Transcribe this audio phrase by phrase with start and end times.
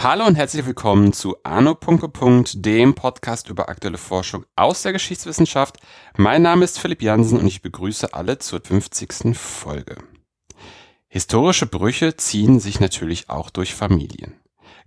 [0.00, 1.76] Hallo und herzlich willkommen zu Arno.
[2.54, 5.78] dem Podcast über aktuelle Forschung aus der Geschichtswissenschaft.
[6.16, 9.36] Mein Name ist Philipp Jansen und ich begrüße alle zur 50.
[9.36, 9.96] Folge.
[11.08, 14.34] Historische Brüche ziehen sich natürlich auch durch Familien.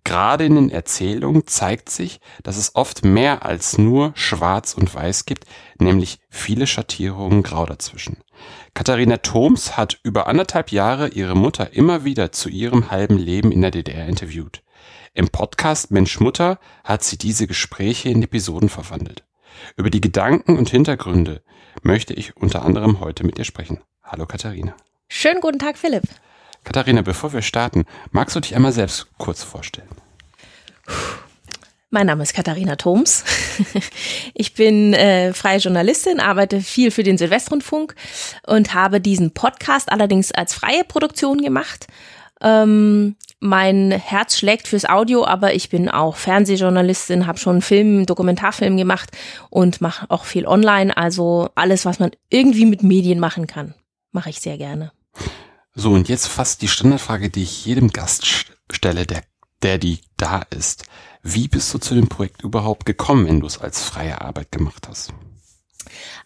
[0.04, 5.26] Gerade in den Erzählungen zeigt sich, dass es oft mehr als nur Schwarz und Weiß
[5.26, 5.46] gibt,
[5.80, 8.18] nämlich viele Schattierungen grau dazwischen.
[8.74, 13.62] Katharina Thoms hat über anderthalb Jahre ihre Mutter immer wieder zu ihrem halben Leben in
[13.62, 14.64] der DDR interviewt.
[15.14, 19.24] Im Podcast Mensch Mutter hat sie diese Gespräche in Episoden verwandelt.
[19.76, 21.44] Über die Gedanken und Hintergründe
[21.84, 23.82] möchte ich unter anderem heute mit dir sprechen.
[24.04, 24.76] Hallo Katharina.
[25.10, 26.04] Schönen guten Tag, Philipp.
[26.64, 29.90] Katharina, bevor wir starten, magst du dich einmal selbst kurz vorstellen?
[31.94, 33.26] Mein Name ist Katharina Thoms.
[34.34, 37.96] Ich bin äh, freie Journalistin, arbeite viel für den Südwestrundfunk
[38.48, 41.88] und habe diesen Podcast allerdings als freie Produktion gemacht.
[42.42, 48.78] Ähm, mein Herz schlägt fürs Audio, aber ich bin auch Fernsehjournalistin, habe schon Film, Dokumentarfilm
[48.78, 49.12] gemacht
[49.50, 50.96] und mache auch viel online.
[50.96, 53.76] Also alles, was man irgendwie mit Medien machen kann,
[54.12, 54.92] mache ich sehr gerne.
[55.74, 58.26] So, und jetzt fast die Standardfrage, die ich jedem Gast
[58.70, 59.24] stelle, der,
[59.62, 60.84] der die da ist.
[61.24, 64.88] Wie bist du zu dem Projekt überhaupt gekommen, wenn du es als freie Arbeit gemacht
[64.90, 65.14] hast?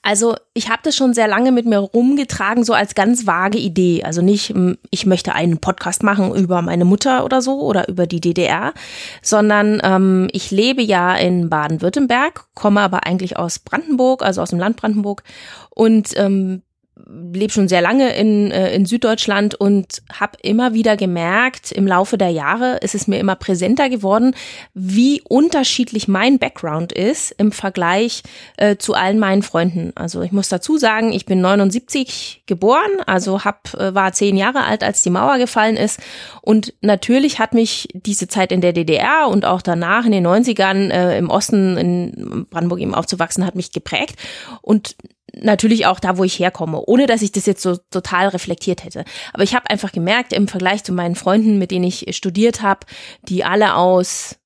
[0.02, 4.04] Also ich habe das schon sehr lange mit mir rumgetragen, so als ganz vage Idee.
[4.04, 4.54] Also nicht,
[4.92, 8.74] ich möchte einen Podcast machen über meine Mutter oder so oder über die DDR,
[9.22, 14.60] sondern ähm, ich lebe ja in Baden-Württemberg, komme aber eigentlich aus Brandenburg, also aus dem
[14.60, 15.24] Land Brandenburg
[15.72, 16.62] und ähm,
[17.08, 22.18] lebe schon sehr lange in, äh, in Süddeutschland und habe immer wieder gemerkt, im Laufe
[22.18, 24.36] der Jahre ist es mir immer präsenter geworden,
[24.74, 28.24] wie unterschiedlich mein Background ist im Vergleich
[28.58, 29.92] äh, zu allen meinen Freunden.
[29.96, 34.64] Also ich muss dazu sagen, ich bin 79 geboren, also hab, äh, war zehn Jahre
[34.64, 36.00] alt, als die Mauer gefallen ist.
[36.42, 40.90] Und natürlich hat mich diese Zeit in der DDR und auch danach in den 90ern
[40.90, 44.16] äh, im Osten in Brandenburg eben aufzuwachsen, hat mich geprägt.
[44.62, 44.96] Und
[45.42, 49.06] natürlich auch da, wo ich herkomme, ohne dass ich das jetzt so total reflektiert hätte.
[49.34, 52.82] Aber ich habe einfach gemerkt, im Vergleich zu meinen Freunden, mit denen ich studiert habe,
[53.28, 54.38] die alle aus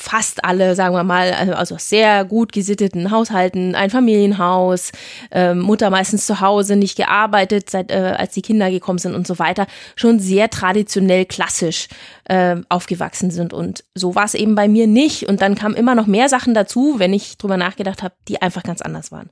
[0.00, 4.92] fast alle, sagen wir mal, also, also sehr gut gesitteten Haushalten, ein Familienhaus,
[5.32, 9.26] äh, Mutter meistens zu Hause, nicht gearbeitet, seit äh, als die Kinder gekommen sind und
[9.26, 9.66] so weiter,
[9.96, 11.88] schon sehr traditionell klassisch
[12.26, 13.52] äh, aufgewachsen sind.
[13.52, 15.28] Und so war es eben bei mir nicht.
[15.28, 18.62] Und dann kamen immer noch mehr Sachen dazu, wenn ich drüber nachgedacht habe, die einfach
[18.62, 19.30] ganz anders waren.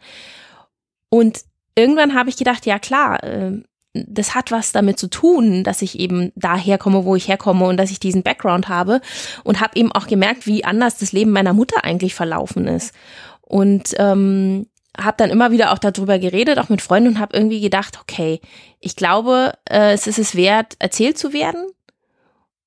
[1.08, 1.40] Und
[1.74, 3.62] irgendwann habe ich gedacht, ja klar, äh,
[3.94, 7.78] das hat was damit zu tun, dass ich eben daher komme, wo ich herkomme und
[7.78, 9.00] dass ich diesen Background habe
[9.42, 12.94] und habe eben auch gemerkt, wie anders das Leben meiner Mutter eigentlich verlaufen ist.
[13.40, 14.66] Und ähm,
[14.98, 18.40] habe dann immer wieder auch darüber geredet, auch mit Freunden und habe irgendwie gedacht, okay,
[18.80, 21.66] ich glaube, äh, es ist es wert, erzählt zu werden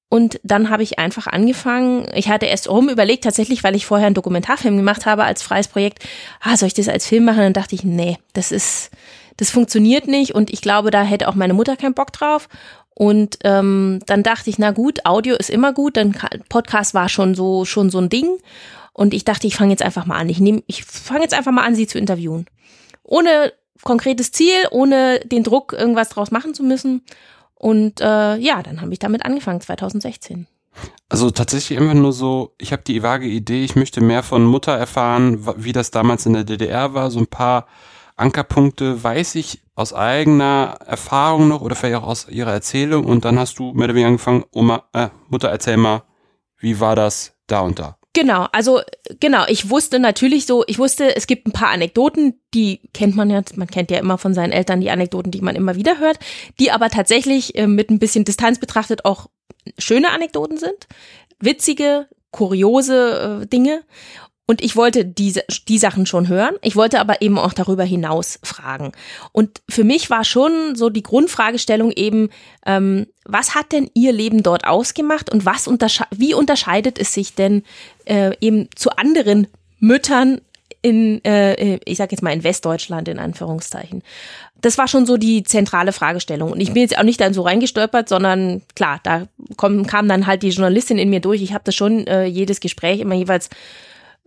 [0.09, 4.07] und dann habe ich einfach angefangen, ich hatte erst rum überlegt, tatsächlich, weil ich vorher
[4.07, 6.03] einen Dokumentarfilm gemacht habe als freies Projekt,
[6.41, 7.37] ah, soll ich das als Film machen?
[7.37, 8.89] Und dann dachte ich, nee, das ist,
[9.37, 12.49] das funktioniert nicht und ich glaube, da hätte auch meine Mutter keinen Bock drauf.
[12.95, 16.17] Und ähm, dann dachte ich, na gut, Audio ist immer gut, dann
[16.49, 18.27] Podcast war schon so, schon so ein Ding.
[18.91, 20.27] Und ich dachte, ich fange jetzt einfach mal an.
[20.27, 22.47] Ich nehme, ich fange jetzt einfach mal an, sie zu interviewen.
[23.03, 23.53] Ohne
[23.83, 27.03] konkretes Ziel, ohne den Druck, irgendwas draus machen zu müssen.
[27.59, 30.47] Und äh, ja, dann habe ich damit angefangen, 2016.
[31.09, 34.71] Also tatsächlich einfach nur so, ich habe die vage Idee, ich möchte mehr von Mutter
[34.71, 37.11] erfahren, wie das damals in der DDR war.
[37.11, 37.67] So ein paar
[38.15, 43.03] Ankerpunkte weiß ich aus eigener Erfahrung noch oder vielleicht auch aus ihrer Erzählung.
[43.05, 46.03] Und dann hast du mehr oder weniger angefangen, Oma, äh, Mutter, erzähl mal,
[46.59, 47.98] wie war das da und da?
[48.13, 48.81] Genau, also
[49.19, 53.29] genau, ich wusste natürlich so, ich wusste, es gibt ein paar Anekdoten, die kennt man
[53.29, 56.17] ja, man kennt ja immer von seinen Eltern die Anekdoten, die man immer wieder hört,
[56.59, 59.27] die aber tatsächlich äh, mit ein bisschen Distanz betrachtet auch
[59.77, 60.87] schöne Anekdoten sind,
[61.39, 63.83] witzige, kuriose äh, Dinge
[64.49, 66.55] und ich wollte diese, die Sachen schon hören.
[66.63, 68.93] Ich wollte aber eben auch darüber hinaus fragen.
[69.31, 72.31] Und für mich war schon so die Grundfragestellung eben,
[72.65, 77.35] ähm, was hat denn Ihr Leben dort ausgemacht und was untersche wie unterscheidet es sich
[77.35, 77.61] denn
[78.05, 79.45] äh, eben zu anderen
[79.77, 80.41] Müttern
[80.81, 84.01] in, äh, ich sag jetzt mal in Westdeutschland in Anführungszeichen.
[84.61, 86.53] Das war schon so die zentrale Fragestellung.
[86.53, 89.27] Und ich bin jetzt auch nicht dann so reingestolpert, sondern klar, da
[89.57, 91.43] kommen, kam dann halt die Journalistin in mir durch.
[91.43, 93.51] Ich habe das schon äh, jedes Gespräch immer jeweils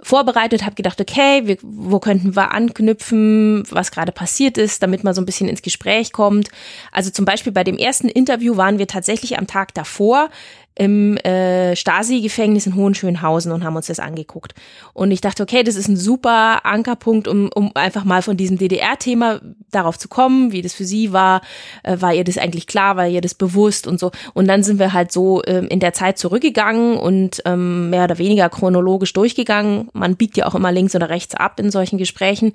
[0.02, 5.14] vorbereitet, habe gedacht, okay, wir, wo könnten wir anknüpfen, was gerade passiert ist, damit man
[5.14, 6.48] so ein bisschen ins Gespräch kommt.
[6.90, 10.30] Also zum Beispiel bei dem ersten Interview waren wir tatsächlich am Tag davor
[10.74, 14.54] im äh, Stasi-Gefängnis in Hohenschönhausen und haben uns das angeguckt.
[14.94, 18.56] Und ich dachte, okay, das ist ein super Ankerpunkt, um, um einfach mal von diesem
[18.56, 19.40] DDR-Thema
[19.70, 21.42] darauf zu kommen, wie das für sie war.
[21.82, 24.10] Äh, war ihr das eigentlich klar, war ihr das bewusst und so.
[24.32, 28.18] Und dann sind wir halt so ähm, in der Zeit zurückgegangen und ähm, mehr oder
[28.18, 29.88] weniger chronologisch durchgegangen.
[29.92, 32.52] Man biegt ja auch immer links oder rechts ab in solchen Gesprächen.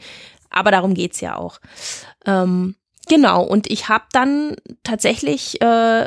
[0.50, 1.60] Aber darum geht's ja auch.
[2.26, 2.76] Ähm,
[3.08, 6.06] genau, und ich habe dann tatsächlich äh,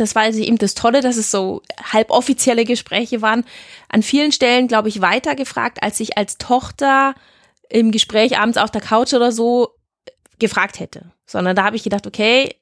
[0.00, 1.62] das war also eben das Tolle, dass es so
[1.92, 3.44] halboffizielle Gespräche waren.
[3.88, 7.14] An vielen Stellen, glaube ich, weiter gefragt, als ich als Tochter
[7.68, 9.74] im Gespräch abends auf der Couch oder so
[10.38, 11.12] gefragt hätte.
[11.26, 12.54] Sondern da habe ich gedacht, okay,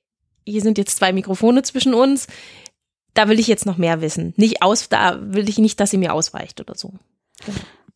[0.45, 2.27] hier sind jetzt zwei Mikrofone zwischen uns.
[3.15, 4.35] Da will ich jetzt noch mehr wissen.
[4.37, 6.93] Nicht aus, da will ich nicht, dass sie mir ausweicht oder so.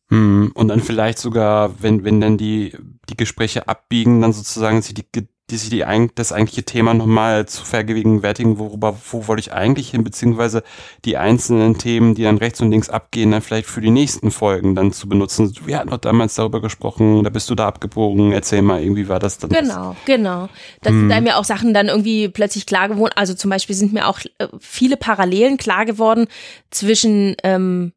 [0.09, 2.75] Hm, und dann vielleicht sogar, wenn, wenn dann die,
[3.09, 5.05] die Gespräche abbiegen, dann sozusagen sie die
[5.51, 10.03] die sich die, das eigentliche Thema nochmal zu vergegenwärtigen, worüber, wo wollte ich eigentlich hin,
[10.03, 10.63] beziehungsweise
[11.05, 14.73] die einzelnen Themen, die dann rechts und links abgehen, dann vielleicht für die nächsten Folgen
[14.75, 15.53] dann zu benutzen.
[15.65, 19.19] Wir hatten doch damals darüber gesprochen, da bist du da abgebogen, erzähl mal, irgendwie war
[19.19, 19.49] das dann.
[19.49, 20.49] Genau, genau.
[20.81, 21.09] Da hm.
[21.09, 23.13] sind mir auch Sachen dann irgendwie plötzlich klar geworden.
[23.15, 26.27] Also zum Beispiel sind mir auch äh, viele Parallelen klar geworden
[26.69, 27.93] zwischen ähm,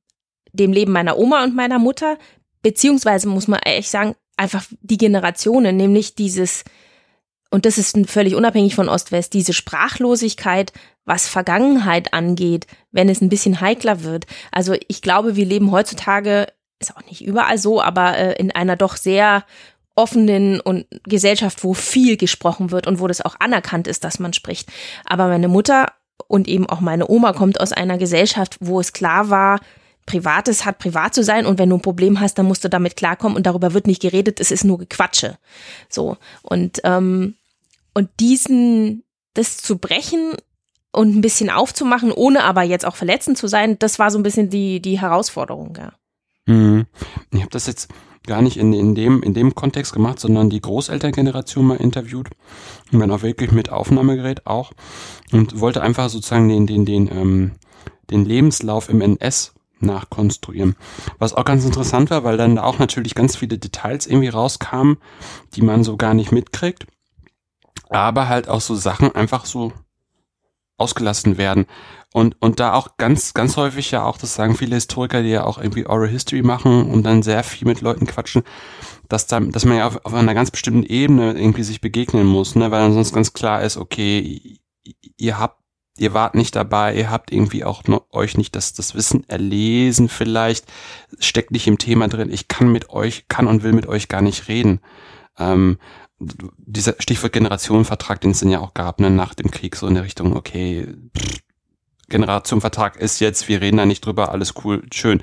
[0.53, 2.19] dem Leben meiner Oma und meiner Mutter,
[2.63, 6.65] beziehungsweise muss man ehrlich sagen, einfach die Generationen, nämlich dieses
[7.55, 10.73] und das ist völlig unabhängig von Ost-West, diese Sprachlosigkeit,
[11.05, 14.27] was Vergangenheit angeht, wenn es ein bisschen heikler wird.
[14.51, 16.49] Also ich glaube, wir leben heutzutage,
[16.81, 19.45] ist auch nicht überall so, aber äh, in einer doch sehr
[19.95, 24.33] offenen und Gesellschaft, wo viel gesprochen wird und wo das auch anerkannt ist, dass man
[24.33, 24.69] spricht.
[25.05, 25.93] Aber meine Mutter
[26.27, 29.61] und eben auch meine Oma kommt aus einer Gesellschaft, wo es klar war,
[30.07, 32.97] Privates hat privat zu sein und wenn du ein Problem hast, dann musst du damit
[32.97, 35.39] klarkommen und darüber wird nicht geredet, es ist nur Gequatsche.
[35.89, 36.19] So.
[36.43, 37.37] Und ähm,
[37.95, 39.05] und diesen,
[39.35, 40.35] das zu brechen
[40.93, 44.23] und ein bisschen aufzumachen, ohne aber jetzt auch verletzend zu sein, das war so ein
[44.23, 45.93] bisschen die, die Herausforderung, ja.
[46.47, 46.85] Hm.
[47.33, 47.89] Ich habe das jetzt
[48.27, 52.29] gar nicht in, in, dem, in dem Kontext gemacht, sondern die Großelterngeneration mal interviewt.
[52.93, 54.73] Und dann auch wirklich mit Aufnahmegerät auch.
[55.33, 57.53] Und wollte einfach sozusagen den, den, den, ähm,
[58.11, 60.77] den Lebenslauf im NS nachkonstruieren.
[61.19, 64.99] Was auch ganz interessant war, weil dann auch natürlich ganz viele Details irgendwie rauskamen,
[65.55, 66.87] die man so gar nicht mitkriegt
[67.95, 69.73] aber halt auch so Sachen einfach so
[70.77, 71.67] ausgelassen werden.
[72.13, 75.45] Und, und da auch ganz, ganz häufig ja auch, das sagen viele Historiker, die ja
[75.45, 78.45] auch irgendwie Oral History machen und dann sehr viel mit Leuten quatschen,
[79.09, 82.55] dass da, dass man ja auf, auf einer ganz bestimmten Ebene irgendwie sich begegnen muss,
[82.55, 84.61] ne, weil dann sonst ganz klar ist, okay,
[85.17, 85.61] ihr habt,
[85.99, 90.09] ihr wart nicht dabei, ihr habt irgendwie auch noch, euch nicht das, das Wissen erlesen
[90.09, 90.67] vielleicht,
[91.19, 94.23] steckt nicht im Thema drin, ich kann mit euch, kann und will mit euch gar
[94.23, 94.81] nicht reden.
[95.37, 95.79] Ähm,
[96.19, 99.95] dieser Stichwort Generationenvertrag, den es dann ja auch gab, ne, nach dem Krieg, so in
[99.95, 100.87] der Richtung, okay,
[102.09, 105.23] Generationenvertrag ist jetzt, wir reden da nicht drüber, alles cool, schön.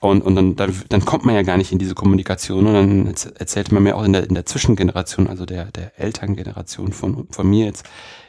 [0.00, 3.14] Und, und dann, dann, dann kommt man ja gar nicht in diese Kommunikation und dann
[3.36, 7.48] erzählt man mir auch in der, in der Zwischengeneration, also der, der Elterngeneration von, von
[7.48, 7.84] mir jetzt,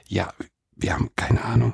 [0.08, 0.32] ja,
[0.76, 1.74] wir haben keine Ahnung.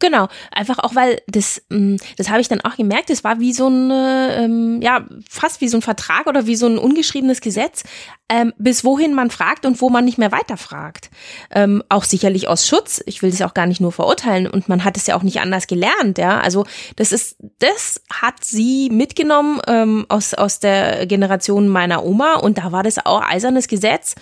[0.00, 3.52] Genau, einfach auch, weil das, mm, das habe ich dann auch gemerkt, es war wie
[3.52, 7.82] so ein, ähm, ja, fast wie so ein Vertrag oder wie so ein ungeschriebenes Gesetz,
[8.28, 11.10] ähm, bis wohin man fragt und wo man nicht mehr weiterfragt.
[11.50, 14.84] Ähm, auch sicherlich aus Schutz, ich will das auch gar nicht nur verurteilen und man
[14.84, 16.40] hat es ja auch nicht anders gelernt, ja.
[16.40, 16.64] Also
[16.94, 22.70] das ist, das hat sie mitgenommen ähm, aus, aus der Generation meiner Oma und da
[22.70, 24.14] war das auch eisernes Gesetz.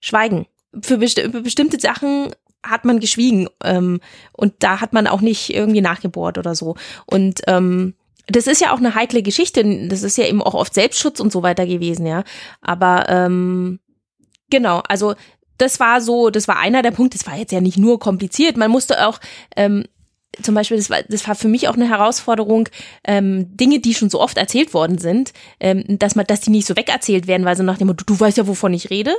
[0.00, 0.46] Schweigen
[0.80, 4.00] für, besti für bestimmte Sachen hat man geschwiegen ähm,
[4.32, 6.76] und da hat man auch nicht irgendwie nachgebohrt oder so.
[7.06, 7.94] Und ähm,
[8.26, 9.88] das ist ja auch eine heikle Geschichte.
[9.88, 12.22] Das ist ja eben auch oft Selbstschutz und so weiter gewesen, ja.
[12.60, 13.80] Aber ähm,
[14.50, 15.14] genau, also
[15.58, 17.18] das war so, das war einer der Punkte.
[17.18, 18.56] Das war jetzt ja nicht nur kompliziert.
[18.56, 19.18] Man musste auch
[19.56, 19.84] ähm,
[20.42, 22.68] zum Beispiel, das war, das war für mich auch eine Herausforderung,
[23.04, 26.66] ähm, Dinge, die schon so oft erzählt worden sind, ähm, dass man, dass die nicht
[26.66, 29.14] so wegerzählt werden, weil so nach dem Motto, du weißt ja, wovon ich rede,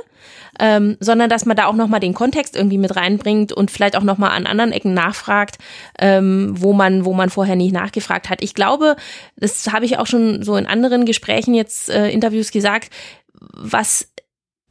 [0.58, 4.02] ähm, sondern dass man da auch nochmal den Kontext irgendwie mit reinbringt und vielleicht auch
[4.02, 5.58] nochmal an anderen Ecken nachfragt,
[5.98, 8.42] ähm, wo man, wo man vorher nicht nachgefragt hat.
[8.42, 8.96] Ich glaube,
[9.36, 12.90] das habe ich auch schon so in anderen Gesprächen jetzt, äh, Interviews gesagt,
[13.54, 14.11] was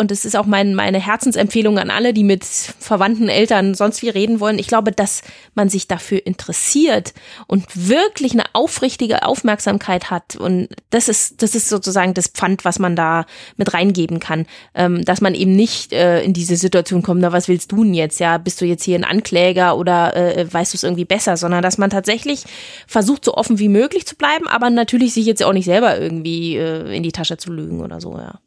[0.02, 4.10] und das ist auch mein, meine Herzensempfehlung an alle, die mit Verwandten, Eltern, sonst wie
[4.10, 4.58] reden wollen.
[4.58, 5.22] Ich glaube, dass
[5.54, 7.14] man sich dafür interessiert
[7.46, 10.36] und wirklich eine aufrichtige Aufmerksamkeit hat.
[10.36, 14.48] Und das ist, das ist sozusagen das Pfand, was man da mit reingeben kann.
[14.74, 17.94] Ähm, dass man eben nicht äh, in diese Situation kommt, na, was willst du denn
[17.94, 18.20] jetzt?
[18.20, 21.38] Ja, bist du jetzt hier ein Ankläger oder äh, weißt du es irgendwie besser?
[21.38, 22.46] Sondern dass man tatsächlich
[22.88, 26.58] versucht, so offen wie möglich zu bleiben, aber natürlich sich jetzt auch nicht selber irgendwie
[26.58, 28.40] äh, in die Tasche zu lügen oder so, ja.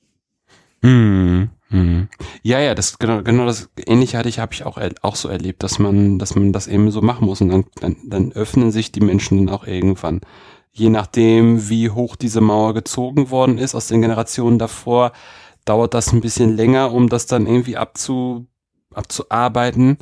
[0.84, 2.08] Hm, Mhm.
[2.42, 5.62] Ja, ja, das genau, genau das ähnliche hatte ich, habe ich auch auch so erlebt,
[5.64, 8.92] dass man, dass man das eben so machen muss und dann, dann, dann öffnen sich
[8.92, 10.20] die Menschen dann auch irgendwann.
[10.72, 15.12] Je nachdem, wie hoch diese Mauer gezogen worden ist aus den Generationen davor,
[15.64, 18.46] dauert das ein bisschen länger, um das dann irgendwie abzu,
[18.92, 19.98] abzuarbeiten.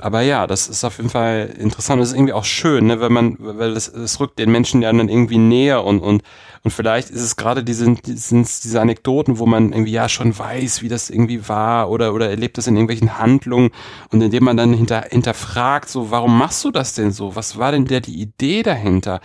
[0.00, 2.00] Aber ja, das ist auf jeden Fall interessant.
[2.00, 4.92] Das ist irgendwie auch schön, ne, wenn man, weil es, es rückt den Menschen ja
[4.92, 6.22] dann irgendwie näher und, und,
[6.64, 10.88] und vielleicht ist es gerade diese, diese Anekdoten, wo man irgendwie ja schon weiß, wie
[10.88, 13.70] das irgendwie war oder, oder erlebt das in irgendwelchen Handlungen
[14.10, 17.36] und indem man dann hinter, hinterfragt, so, warum machst du das denn so?
[17.36, 19.20] Was war denn der die Idee dahinter?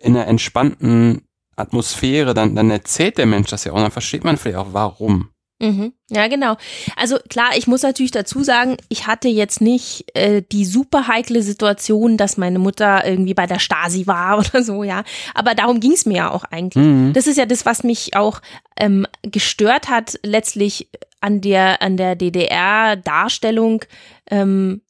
[0.00, 1.22] In einer entspannten
[1.54, 4.72] Atmosphäre, dann, dann erzählt der Mensch das ja auch, und dann versteht man vielleicht auch,
[4.72, 5.30] warum.
[5.60, 5.92] Mhm.
[6.08, 6.56] Ja, genau.
[6.96, 11.42] Also klar, ich muss natürlich dazu sagen, ich hatte jetzt nicht äh, die super heikle
[11.42, 15.04] Situation, dass meine Mutter irgendwie bei der Stasi war oder so, ja.
[15.34, 16.84] Aber darum ging es mir ja auch eigentlich.
[16.84, 17.12] Mhm.
[17.12, 18.40] Das ist ja das, was mich auch
[18.78, 20.88] ähm, gestört hat, letztlich
[21.20, 23.84] an der, an der DDR-Darstellung,
[24.30, 24.80] ähm,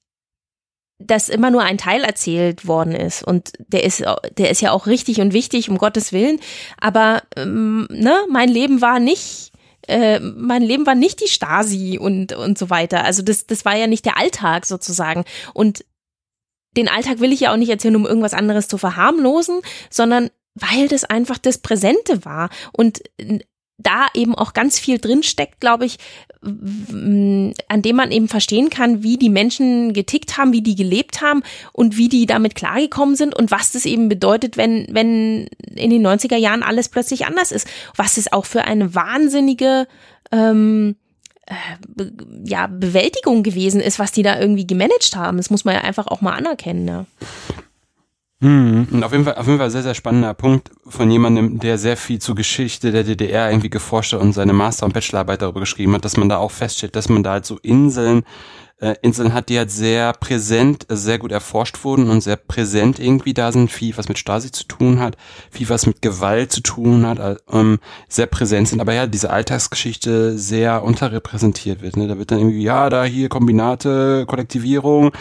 [1.00, 3.24] dass immer nur ein Teil erzählt worden ist.
[3.24, 4.04] Und der ist,
[4.38, 6.38] der ist ja auch richtig und wichtig, um Gottes Willen.
[6.78, 9.49] Aber ähm, ne, mein Leben war nicht
[9.90, 13.04] äh, mein Leben war nicht die Stasi und, und so weiter.
[13.04, 15.24] Also das, das war ja nicht der Alltag sozusagen.
[15.52, 15.84] Und
[16.76, 20.88] den Alltag will ich ja auch nicht erzählen, um irgendwas anderes zu verharmlosen, sondern weil
[20.88, 22.50] das einfach das Präsente war.
[22.72, 23.02] Und
[23.82, 25.98] da eben auch ganz viel drinsteckt, glaube ich,
[26.42, 31.42] an dem man eben verstehen kann, wie die Menschen getickt haben, wie die gelebt haben
[31.72, 36.06] und wie die damit klargekommen sind und was das eben bedeutet, wenn, wenn in den
[36.06, 37.68] 90er Jahren alles plötzlich anders ist.
[37.94, 39.86] Was es auch für eine wahnsinnige
[40.32, 40.96] ähm,
[41.46, 42.04] äh,
[42.44, 45.36] ja, Bewältigung gewesen ist, was die da irgendwie gemanagt haben.
[45.36, 46.88] Das muss man ja einfach auch mal anerkennen.
[46.88, 47.06] Ja.
[48.42, 51.76] Hm, und auf jeden Fall, auf jeden Fall sehr, sehr spannender Punkt von jemandem, der
[51.76, 55.60] sehr viel zur Geschichte der DDR irgendwie geforscht hat und seine Master- und Bachelorarbeit darüber
[55.60, 58.24] geschrieben hat, dass man da auch feststellt, dass man da halt so Inseln
[58.80, 62.98] äh, Inseln hat, die halt sehr präsent, äh, sehr gut erforscht wurden und sehr präsent
[62.98, 65.16] irgendwie da sind, viel was mit Stasi zu tun hat,
[65.50, 69.30] viel was mit Gewalt zu tun hat, äh, ähm, sehr präsent sind, aber ja, diese
[69.30, 71.96] Alltagsgeschichte sehr unterrepräsentiert wird.
[71.96, 72.08] Ne?
[72.08, 75.12] Da wird dann irgendwie, ja, da hier Kombinate, Kollektivierung,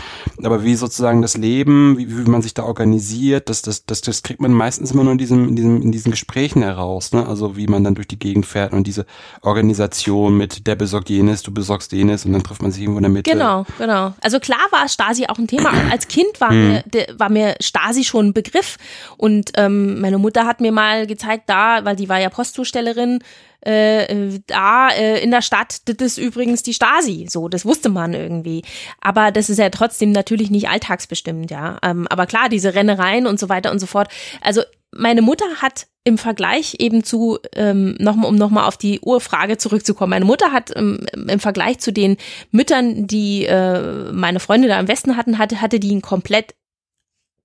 [0.41, 4.23] aber wie sozusagen das Leben, wie, wie man sich da organisiert, das, das, das, das
[4.23, 7.27] kriegt man meistens immer nur in diesem, in diesem, in diesen Gesprächen heraus, ne?
[7.27, 9.05] Also wie man dann durch die Gegend fährt und diese
[9.41, 13.03] Organisation mit der besorgt jenes, du besorgst jenes und dann trifft man sich irgendwo in
[13.03, 13.29] der Mitte.
[13.29, 14.13] Genau Genau, genau.
[14.21, 15.71] Also klar war Stasi auch ein Thema.
[15.91, 16.81] Als Kind war, mhm.
[16.93, 18.77] mir, war mir Stasi schon ein Begriff.
[19.17, 23.19] Und ähm, meine Mutter hat mir mal gezeigt, da, weil die war ja Postzustellerin,
[23.61, 27.27] äh, da äh, in der Stadt, das ist übrigens die Stasi.
[27.29, 28.63] So, das wusste man irgendwie.
[29.01, 31.77] Aber das ist ja trotzdem natürlich nicht alltagsbestimmt, ja.
[31.83, 34.09] Ähm, aber klar, diese Rennereien und so weiter und so fort.
[34.41, 34.61] Also
[34.95, 40.11] meine Mutter hat im Vergleich eben zu, ähm, noch, um nochmal auf die Urfrage zurückzukommen,
[40.11, 42.17] meine Mutter hat ähm, im Vergleich zu den
[42.51, 46.55] Müttern, die äh, meine Freunde da im Westen hatten, hatte, hatte die ein komplett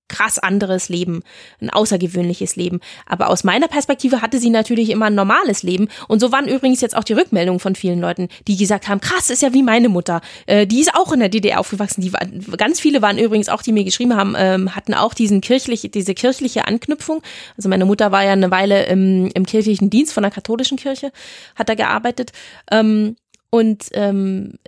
[0.07, 1.23] krass anderes Leben,
[1.59, 2.79] ein außergewöhnliches Leben.
[3.05, 5.87] Aber aus meiner Perspektive hatte sie natürlich immer ein normales Leben.
[6.07, 9.29] Und so waren übrigens jetzt auch die Rückmeldungen von vielen Leuten, die gesagt haben, krass,
[9.29, 10.21] ist ja wie meine Mutter.
[10.45, 12.01] Äh, die ist auch in der DDR aufgewachsen.
[12.01, 12.21] Die war,
[12.57, 16.13] ganz viele waren übrigens auch, die mir geschrieben haben, ähm, hatten auch diesen kirchliche, diese
[16.13, 17.21] kirchliche Anknüpfung.
[17.57, 21.11] Also meine Mutter war ja eine Weile im, im kirchlichen Dienst von der katholischen Kirche,
[21.55, 22.31] hat da gearbeitet.
[22.71, 23.15] Ähm,
[23.49, 24.59] und ähm,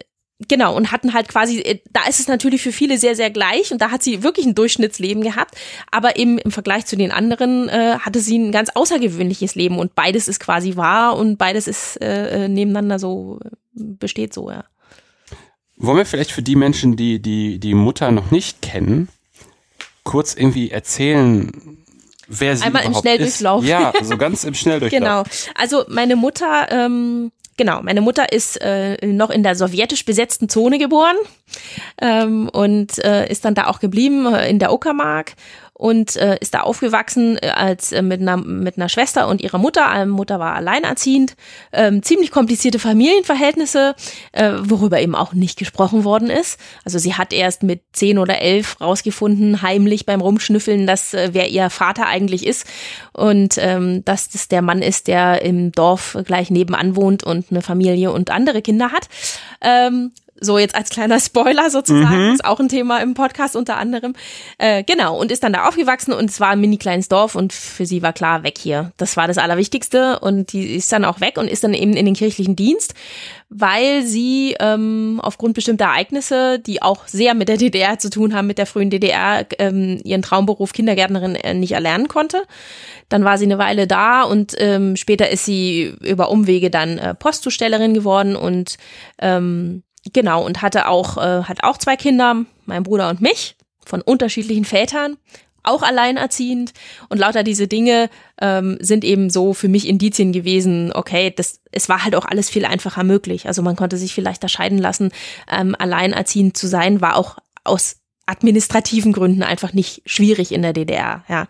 [0.47, 3.71] Genau, und hatten halt quasi, äh, da ist es natürlich für viele sehr, sehr gleich
[3.71, 5.55] und da hat sie wirklich ein Durchschnittsleben gehabt,
[5.89, 9.95] aber eben im Vergleich zu den anderen äh, hatte sie ein ganz außergewöhnliches Leben und
[9.95, 14.65] beides ist quasi wahr und beides ist äh, äh nebeneinander so, äh, besteht so, ja.
[15.75, 19.09] Wollen wir vielleicht für die Menschen, die die, die Mutter noch nicht kennen,
[20.03, 21.51] kurz irgendwie erzählen,
[22.27, 23.63] wer sie Einmal überhaupt im Schnelldurchlauf.
[23.63, 23.69] ist?
[23.69, 24.99] Ja, so ganz im Schnelldurchlauf.
[24.99, 25.23] genau.
[25.55, 30.77] Also meine Mutter ähm, Genau, meine Mutter ist äh, noch in der sowjetisch besetzten Zone
[30.77, 31.15] geboren
[31.99, 35.33] ähm, und äh, ist dann da auch geblieben äh, in der Uckermark
[35.77, 39.59] und äh, ist da aufgewachsen äh, als äh, mit einer mit einer Schwester und ihrer
[39.59, 39.87] Mutter.
[39.87, 41.35] Eine Mutter war alleinerziehend,
[41.71, 43.95] ähm, ziemlich komplizierte Familienverhältnisse,
[44.31, 46.59] äh, worüber eben auch nicht gesprochen worden ist.
[46.83, 51.49] Also sie hat erst mit zehn oder elf rausgefunden, heimlich beim Rumschnüffeln, dass äh, wer
[51.49, 52.65] ihr Vater eigentlich ist
[53.13, 57.61] und ähm, dass das der Mann ist, der im Dorf gleich nebenan wohnt und eine
[57.61, 59.09] Familie und andere Kinder hat.
[59.61, 62.33] Ähm, So jetzt als kleiner Spoiler sozusagen, mhm.
[62.33, 64.13] ist auch ein Thema im Podcast unter anderem.
[64.57, 67.53] Äh, genau, und ist dann da aufgewachsen und es war ein mini kleines Dorf und
[67.53, 68.91] für sie war klar, weg hier.
[68.97, 72.05] Das war das Allerwichtigste und die ist dann auch weg und ist dann eben in
[72.05, 72.93] den kirchlichen Dienst,
[73.49, 78.47] weil sie ähm, aufgrund bestimmter Ereignisse, die auch sehr mit der DDR zu tun haben,
[78.47, 82.43] mit der frühen DDR, ähm, ihren Traumberuf Kindergärtnerin äh, nicht erlernen konnte.
[83.09, 87.15] Dann war sie eine Weile da und ähm, später ist sie über Umwege dann äh,
[87.15, 88.77] Postzustellerin geworden und
[89.19, 89.83] ähm,
[90.13, 94.65] Genau, und hatte auch, äh, hat auch zwei Kinder, mein Bruder und mich, von unterschiedlichen
[94.65, 95.17] Vätern,
[95.63, 96.73] auch alleinerziehend.
[97.09, 98.09] Und lauter diese Dinge
[98.41, 102.49] ähm, sind eben so für mich Indizien gewesen, okay, das, es war halt auch alles
[102.49, 103.47] viel einfacher möglich.
[103.47, 105.11] Also man konnte sich vielleicht da scheiden lassen.
[105.51, 107.97] Ähm, alleinerziehend zu sein, war auch aus
[108.27, 111.23] administrativen Gründen einfach nicht schwierig in der DDR.
[111.29, 111.47] Ja,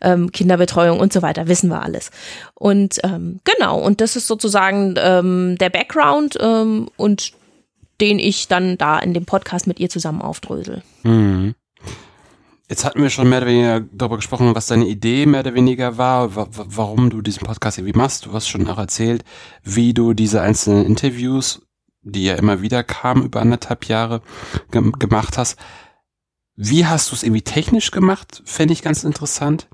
[0.00, 2.10] ähm, Kinderbetreuung und so weiter wissen wir alles.
[2.54, 7.32] Und ähm, genau, und das ist sozusagen ähm, der Background ähm, und
[8.00, 10.82] den ich dann da in dem Podcast mit ihr zusammen aufdrösel.
[11.02, 11.54] Mhm.
[12.68, 15.98] Jetzt hatten wir schon mehr oder weniger darüber gesprochen, was deine Idee mehr oder weniger
[15.98, 18.26] war, warum du diesen Podcast irgendwie machst.
[18.26, 19.24] Du hast schon auch erzählt,
[19.64, 21.62] wie du diese einzelnen Interviews,
[22.02, 24.22] die ja immer wieder kamen über anderthalb Jahre,
[24.70, 25.58] ge gemacht hast.
[26.54, 28.40] Wie hast du es irgendwie technisch gemacht?
[28.44, 29.66] Fände ich ganz interessant.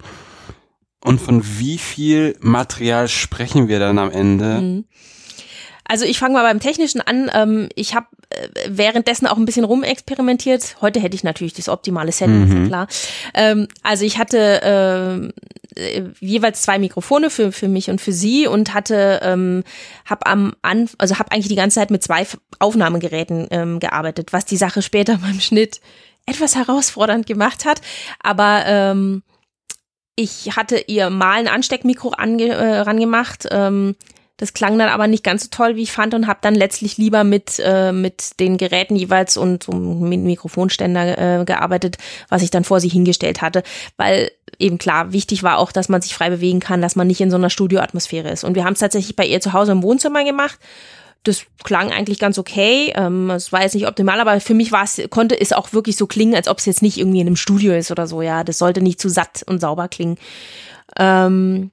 [1.05, 4.61] Und von wie viel Material sprechen wir dann am Ende?
[4.61, 4.85] Mhm.
[5.89, 7.31] Also ich fange mal beim Technischen an.
[7.33, 10.77] Ähm, ich habe äh, währenddessen auch ein bisschen rumexperimentiert.
[10.81, 12.67] Heute hätte ich natürlich das optimale Setting, mhm.
[12.69, 12.89] klar.
[13.35, 15.33] Ähm, also ich hatte
[15.79, 19.63] äh, jeweils zwei Mikrofone für für mich und für sie und hatte ähm,
[20.07, 22.27] habe am an also habe eigentlich die ganze Zeit mit zwei
[22.59, 25.81] Aufnahmegeräten ähm, gearbeitet, was die Sache später beim Schnitt
[26.27, 27.81] etwas herausfordernd gemacht hat.
[28.21, 29.23] Aber ähm,
[30.17, 33.47] ich hatte ihr mal ein Ansteckmikro ange, äh, rangemacht.
[33.51, 33.95] Ähm,
[34.37, 36.99] das klang dann aber nicht ganz so toll, wie ich fand, und habe dann letztlich
[36.99, 41.97] lieber mit, äh, mit den Geräten jeweils und um Mikrofonständer äh, gearbeitet,
[42.29, 43.63] was ich dann vor sie hingestellt hatte.
[43.97, 47.21] Weil eben klar, wichtig war auch, dass man sich frei bewegen kann, dass man nicht
[47.21, 48.45] in so einer Studioatmosphäre ist.
[48.45, 50.59] Und wir haben es tatsächlich bei ihr zu Hause im Wohnzimmer gemacht.
[51.23, 52.93] Das klang eigentlich ganz okay.
[52.95, 55.97] Ähm, es war jetzt nicht optimal, aber für mich war es, konnte es auch wirklich
[55.97, 58.21] so klingen, als ob es jetzt nicht irgendwie in einem Studio ist oder so.
[58.21, 60.19] Ja, das sollte nicht zu satt und sauber klingen.
[60.99, 61.73] Ähm,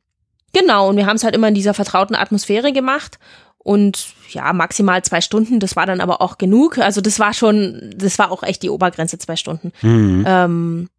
[0.53, 3.19] Genau, und wir haben es halt immer in dieser vertrauten Atmosphäre gemacht.
[3.57, 6.77] Und ja, maximal zwei Stunden, das war dann aber auch genug.
[6.77, 9.71] Also das war schon, das war auch echt die Obergrenze, zwei Stunden.
[9.81, 10.25] Mhm.
[10.27, 10.89] Ähm,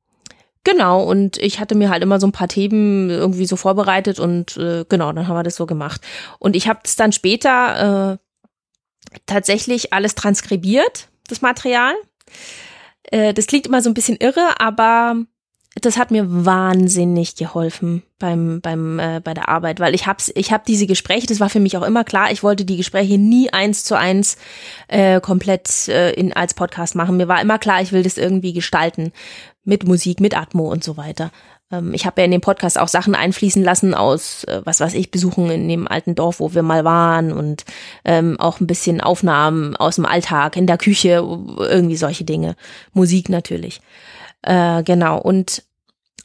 [0.64, 4.56] genau, und ich hatte mir halt immer so ein paar Themen irgendwie so vorbereitet und
[4.56, 6.00] äh, genau, dann haben wir das so gemacht.
[6.38, 11.94] Und ich habe es dann später äh, tatsächlich alles transkribiert, das Material.
[13.04, 15.16] Äh, das klingt immer so ein bisschen irre, aber
[15.80, 20.52] das hat mir wahnsinnig geholfen beim beim äh, bei der Arbeit, weil ich hab's ich
[20.52, 23.52] habe diese Gespräche, das war für mich auch immer klar, ich wollte die Gespräche nie
[23.52, 24.36] eins zu eins
[24.86, 27.16] äh, komplett äh, in als Podcast machen.
[27.16, 29.12] Mir war immer klar, ich will das irgendwie gestalten
[29.64, 31.32] mit Musik, mit Atmo und so weiter.
[31.72, 34.94] Ähm, ich habe ja in dem Podcast auch Sachen einfließen lassen aus äh, was weiß
[34.94, 37.64] ich Besuchen in dem alten Dorf, wo wir mal waren und
[38.04, 41.24] ähm, auch ein bisschen Aufnahmen aus dem Alltag in der Küche,
[41.58, 42.54] irgendwie solche Dinge,
[42.92, 43.80] Musik natürlich.
[44.44, 45.18] Äh, genau.
[45.18, 45.62] Und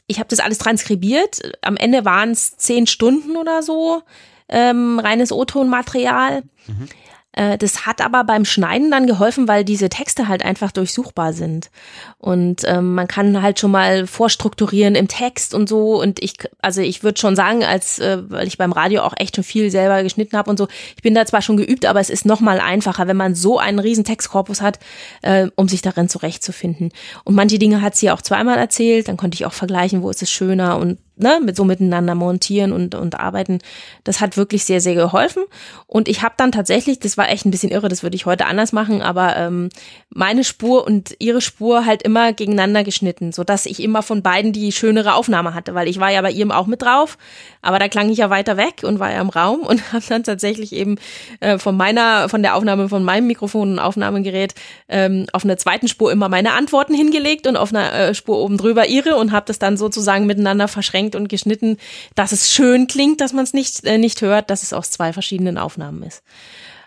[0.07, 1.39] ich habe das alles transkribiert.
[1.61, 4.01] Am Ende waren es zehn Stunden oder so,
[4.49, 6.43] ähm, reines O-Ton-Material.
[6.67, 6.89] Mhm.
[7.33, 11.69] Äh, das hat aber beim Schneiden dann geholfen, weil diese Texte halt einfach durchsuchbar sind.
[12.17, 16.01] Und ähm, man kann halt schon mal vorstrukturieren im Text und so.
[16.01, 19.35] Und ich, also ich würde schon sagen, als äh, weil ich beim Radio auch echt
[19.35, 22.09] schon viel selber geschnitten habe und so, ich bin da zwar schon geübt, aber es
[22.09, 24.79] ist noch mal einfacher, wenn man so einen riesen Textkorpus hat,
[25.21, 26.91] äh, um sich darin zurechtzufinden.
[27.23, 30.21] Und manche Dinge hat sie auch zweimal erzählt, dann konnte ich auch vergleichen, wo ist
[30.21, 33.59] es schöner und ne, mit so miteinander montieren und, und arbeiten.
[34.03, 35.43] Das hat wirklich sehr, sehr geholfen.
[35.85, 38.45] Und ich habe dann tatsächlich, das war echt ein bisschen irre, das würde ich heute
[38.45, 39.69] anders machen, aber ähm,
[40.09, 44.53] meine Spur und ihre Spur halt immer gegeneinander geschnitten, so dass ich immer von beiden
[44.53, 47.17] die schönere Aufnahme hatte, weil ich war ja bei ihrem auch mit drauf,
[47.61, 50.23] aber da klang ich ja weiter weg und war ja im Raum und habe dann
[50.23, 50.97] tatsächlich eben
[51.39, 54.55] äh, von meiner, von der Aufnahme von meinem Mikrofon und Aufnahmegerät
[54.87, 58.57] ähm, auf einer zweiten Spur immer meine Antworten hingelegt und auf einer äh, Spur oben
[58.57, 61.77] drüber ihre und habe das dann sozusagen miteinander verschränkt und geschnitten,
[62.15, 65.13] dass es schön klingt, dass man es nicht, äh, nicht hört, dass es aus zwei
[65.13, 66.23] verschiedenen Aufnahmen ist.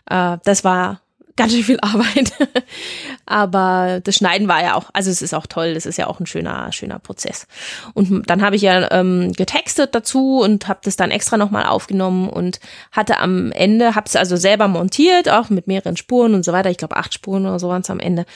[0.07, 1.01] Äh, das war
[1.37, 2.33] ganz schön viel Arbeit.
[3.27, 6.21] Aber das Schneiden war ja auch, also es ist auch toll, das ist ja auch
[6.21, 7.47] ein schöner, schöner Prozess.
[7.95, 12.29] Und dann habe ich ja ähm, getextet dazu und habe das dann extra nochmal aufgenommen
[12.29, 16.53] und hatte am Ende, habe es also selber montiert, auch mit mehreren Spuren und so
[16.53, 16.71] weiter.
[16.71, 18.27] Ich glaube acht Spuren oder so waren es am Ende.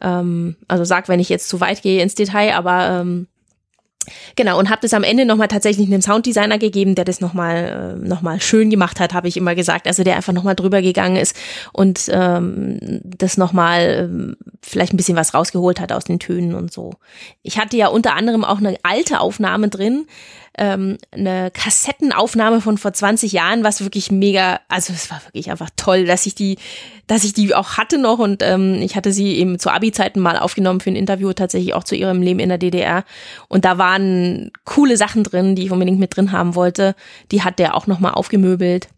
[0.00, 3.28] Ähm, also sag, wenn ich jetzt zu weit gehe ins Detail, aber ähm,
[4.34, 8.08] Genau, und habe das am Ende nochmal tatsächlich einem Sounddesigner gegeben, der das nochmal äh,
[8.08, 9.86] noch mal schön gemacht hat, habe ich immer gesagt.
[9.86, 11.36] Also der einfach nochmal drüber gegangen ist
[11.72, 16.72] und ähm, das nochmal ähm, vielleicht ein bisschen was rausgeholt hat aus den Tönen und
[16.72, 16.94] so.
[17.42, 20.06] Ich hatte ja unter anderem auch eine alte Aufnahme drin,
[20.58, 25.70] ähm, eine Kassettenaufnahme von vor 20 Jahren, was wirklich mega, also es war wirklich einfach
[25.76, 26.58] toll, dass ich die,
[27.06, 30.38] dass ich die auch hatte noch und ähm, ich hatte sie eben zu Abi-Zeiten mal
[30.38, 33.04] aufgenommen für ein Interview, tatsächlich auch zu ihrem Leben in der DDR
[33.48, 36.94] und da waren coole Sachen drin, die ich unbedingt mit drin haben wollte.
[37.30, 38.88] Die hat der auch nochmal aufgemöbelt.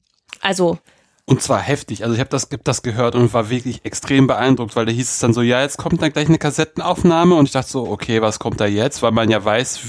[0.41, 0.79] Also
[1.25, 2.03] und zwar heftig.
[2.03, 5.09] Also ich habe das, hab das gehört und war wirklich extrem beeindruckt, weil da hieß
[5.09, 8.21] es dann so, ja, jetzt kommt dann gleich eine Kassettenaufnahme und ich dachte so, okay,
[8.21, 9.03] was kommt da jetzt?
[9.03, 9.81] Weil man ja weiß,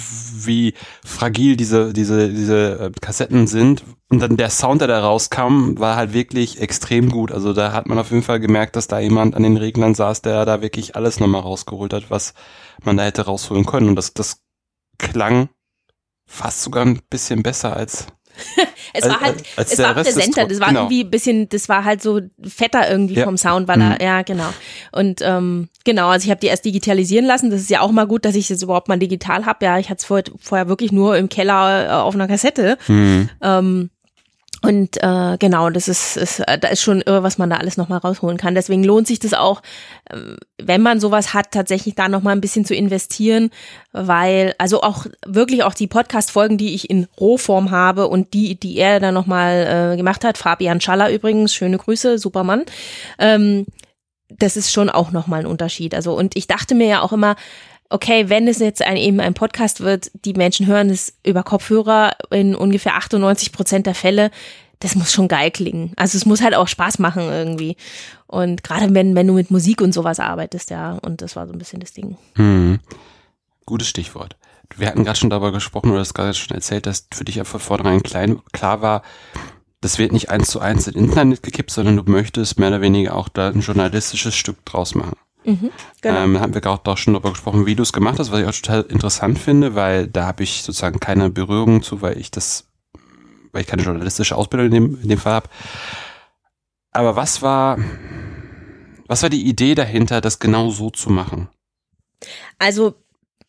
[0.46, 3.84] wie fragil diese, diese, diese äh, Kassetten sind.
[4.10, 7.32] Und dann der Sound, der da rauskam, war halt wirklich extrem gut.
[7.32, 10.22] Also da hat man auf jeden Fall gemerkt, dass da jemand an den Reglern saß,
[10.22, 12.36] der da wirklich alles nochmal rausgeholt hat, was
[12.84, 13.90] man da hätte rausholen können.
[13.90, 14.44] Und das, das
[15.00, 15.50] klang
[16.28, 18.06] fast sogar ein bisschen besser als
[18.94, 20.82] es war halt, es war präsenter, das war genau.
[20.82, 23.26] irgendwie ein bisschen, das war halt so fetter irgendwie ja.
[23.26, 23.96] vom Sound, weil mhm.
[24.00, 24.50] er, ja, genau.
[24.92, 27.50] Und ähm, genau, also ich habe die erst digitalisieren lassen.
[27.50, 29.66] Das ist ja auch mal gut, dass ich das überhaupt mal digital habe.
[29.66, 32.78] Ja, ich hatte es vorher, vorher wirklich nur im Keller äh, auf einer Kassette.
[32.88, 33.30] Mhm.
[33.42, 33.90] Ähm,
[34.64, 37.76] und äh, genau, das ist, ist, äh, da ist schon irre, was man da alles
[37.76, 38.56] nochmal rausholen kann.
[38.56, 39.62] Deswegen lohnt sich das auch,
[40.10, 40.16] äh,
[40.58, 43.50] wenn man sowas hat, tatsächlich da nochmal ein bisschen zu investieren,
[43.92, 48.78] weil, also auch wirklich auch die Podcast-Folgen, die ich in Rohform habe und die, die
[48.78, 52.64] er dann nochmal äh, gemacht hat, Fabian Schaller übrigens, schöne Grüße, Supermann,
[53.20, 53.66] ähm,
[54.30, 55.94] das ist schon auch nochmal ein Unterschied.
[55.94, 57.36] Also, und ich dachte mir ja auch immer,
[57.94, 62.18] okay, wenn es jetzt ein, eben ein Podcast wird, die Menschen hören es über Kopfhörer
[62.32, 64.32] in ungefähr 98 Prozent der Fälle,
[64.80, 65.94] das muss schon geil klingen.
[65.96, 67.78] Also es muss halt auch Spaß machen irgendwie.
[68.26, 71.54] Und gerade wenn, wenn du mit Musik und sowas arbeitest, ja, und das war so
[71.54, 72.18] ein bisschen das Ding.
[72.36, 72.80] Hm.
[73.66, 74.36] Gutes Stichwort.
[74.76, 77.44] Wir hatten gerade schon darüber gesprochen oder das gerade schon erzählt, dass für dich ja
[77.44, 79.04] von vornherein klein, klar war,
[79.82, 83.16] das wird nicht eins zu eins in Internet gekippt, sondern du möchtest mehr oder weniger
[83.16, 85.16] auch da ein journalistisches Stück draus machen.
[85.46, 86.24] Mhm, genau.
[86.24, 88.54] ähm, haben wir auch schon darüber gesprochen, wie du es gemacht hast, was ich auch
[88.54, 92.66] total interessant finde, weil da habe ich sozusagen keine Berührung zu, weil ich das,
[93.52, 95.50] weil ich keine journalistische Ausbildung in dem, in dem Fall habe.
[96.92, 97.78] Aber was war,
[99.08, 101.50] was war die Idee dahinter, das genau so zu machen?
[102.60, 102.96] Also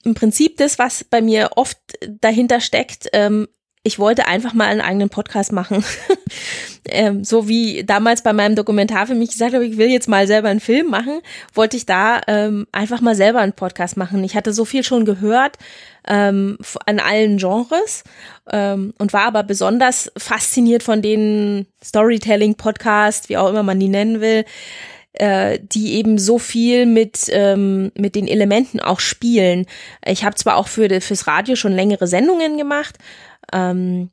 [0.03, 1.79] im Prinzip das, was bei mir oft
[2.21, 3.49] dahinter steckt, ähm,
[3.87, 5.85] ich wollte einfach mal einen eigenen Podcast machen.
[6.89, 10.27] ähm, so wie damals bei meinem Dokumentar für mich gesagt habe, ich will jetzt mal
[10.27, 11.21] selber einen Film machen,
[11.53, 14.25] wollte ich da ähm, einfach mal selber einen Podcast machen.
[14.25, 15.59] Ich hatte so viel schon gehört
[16.09, 18.05] ähm, an allen Genres
[18.51, 24.23] ähm, und war aber besonders fasziniert von den Storytelling-Podcasts, wie auch immer man die nennen
[24.23, 24.47] will,
[25.13, 29.67] äh, die eben so viel mit ähm, mit den Elementen auch spielen.
[30.07, 32.97] Ich habe zwar auch für fürs Radio schon längere Sendungen gemacht,
[33.55, 34.11] ähm,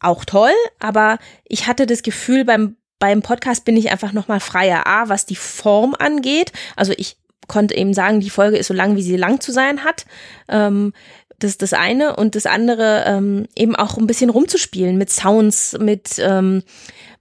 [0.00, 4.86] auch toll, aber ich hatte das Gefühl, beim, beim Podcast bin ich einfach nochmal freier.
[4.86, 6.52] A, was die Form angeht.
[6.76, 7.16] Also ich
[7.48, 10.04] konnte eben sagen, die Folge ist so lang, wie sie lang zu sein hat.
[10.48, 10.92] Ähm,
[11.38, 12.16] das ist das eine.
[12.16, 16.62] Und das andere, ähm, eben auch ein bisschen rumzuspielen mit Sounds, mit ähm,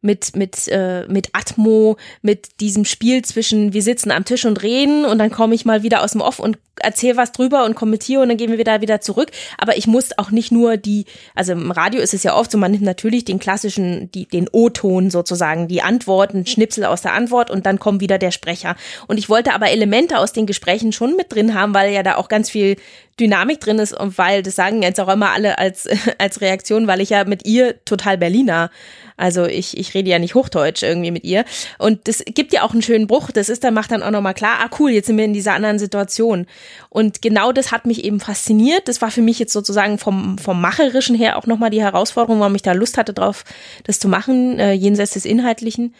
[0.05, 5.03] mit, mit, äh, mit Atmo, mit diesem Spiel zwischen wir sitzen am Tisch und reden
[5.03, 8.21] und dann komme ich mal wieder aus dem Off und erzähle was drüber und kommentiere
[8.21, 9.31] und dann gehen wir wieder wieder zurück.
[9.57, 12.57] Aber ich muss auch nicht nur die, also im Radio ist es ja oft so,
[12.57, 17.49] man nimmt natürlich den klassischen, die, den O-Ton sozusagen, die Antworten, Schnipsel aus der Antwort
[17.51, 18.75] und dann kommt wieder der Sprecher.
[19.07, 22.15] Und ich wollte aber Elemente aus den Gesprächen schon mit drin haben, weil ja da
[22.15, 22.77] auch ganz viel
[23.19, 27.01] Dynamik drin ist und weil, das sagen jetzt auch immer alle als, als Reaktion, weil
[27.01, 28.69] ich ja mit ihr total Berliner
[29.17, 31.45] also ich, ich rede ja nicht Hochdeutsch irgendwie mit ihr.
[31.77, 33.31] Und das gibt ja auch einen schönen Bruch.
[33.31, 35.53] Das ist dann, macht dann auch nochmal klar, ah cool, jetzt sind wir in dieser
[35.53, 36.47] anderen Situation.
[36.89, 38.87] Und genau das hat mich eben fasziniert.
[38.87, 42.55] Das war für mich jetzt sozusagen vom, vom Macherischen her auch nochmal die Herausforderung, warum
[42.55, 43.43] ich da Lust hatte drauf,
[43.83, 45.95] das zu machen, äh, jenseits des Inhaltlichen.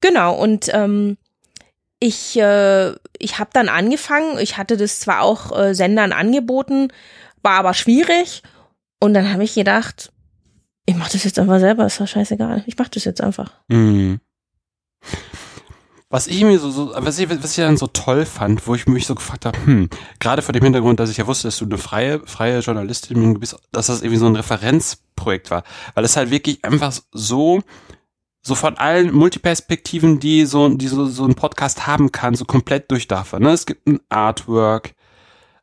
[0.00, 1.16] Genau, und ähm,
[2.00, 6.88] ich, äh, ich habe dann angefangen, ich hatte das zwar auch äh, Sendern angeboten,
[7.42, 8.42] war aber schwierig.
[9.00, 10.12] Und dann habe ich gedacht,
[10.86, 12.62] ich mach das jetzt einfach selber, ist doch scheißegal.
[12.66, 13.52] Ich mach das jetzt einfach.
[13.68, 14.20] Mhm.
[16.14, 18.86] Was ich mir so, so was, ich, was ich dann so toll fand, wo ich
[18.86, 21.64] mich so gefragt habe, hm, gerade vor dem Hintergrund, dass ich ja wusste, dass du
[21.64, 25.64] eine freie, freie Journalistin bist, dass das irgendwie so ein Referenzprojekt war.
[25.94, 27.62] Weil es halt wirklich einfach so,
[28.42, 32.92] so von allen Multiperspektiven, die so, die so, so ein Podcast haben kann, so komplett
[32.92, 33.32] durchdarf.
[33.32, 33.50] Ne?
[33.50, 34.94] Es gibt ein Artwork,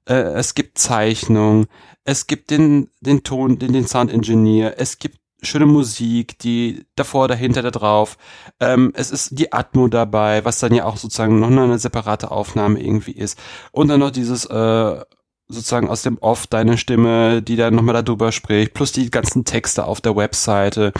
[0.03, 1.67] äh, es gibt Zeichnung,
[2.03, 7.27] es gibt den, den Ton, den, den Sound Engineer, es gibt schöne Musik, die davor,
[7.27, 8.17] dahinter, da drauf.
[8.59, 12.79] Ähm, es ist die Atmo dabei, was dann ja auch sozusagen noch eine separate Aufnahme
[12.79, 13.39] irgendwie ist.
[13.71, 15.01] Und dann noch dieses äh,
[15.47, 19.85] sozusagen aus dem Off deine Stimme, die dann nochmal darüber spricht, plus die ganzen Texte
[19.85, 20.93] auf der Webseite,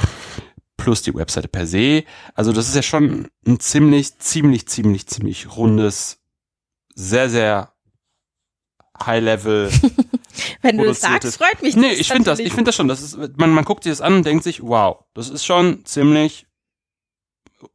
[0.78, 2.04] plus die Webseite per se.
[2.36, 6.20] Also das ist ja schon ein ziemlich, ziemlich, ziemlich, ziemlich rundes,
[6.96, 7.74] sehr, sehr
[9.06, 9.72] High-Level.
[10.62, 11.76] Wenn du das sagst, freut mich.
[11.76, 12.88] Nee, ich finde das, ich finde das schon.
[12.88, 15.86] Das ist, man, man guckt sich das an und denkt sich, wow, das ist schon
[15.86, 16.48] ziemlich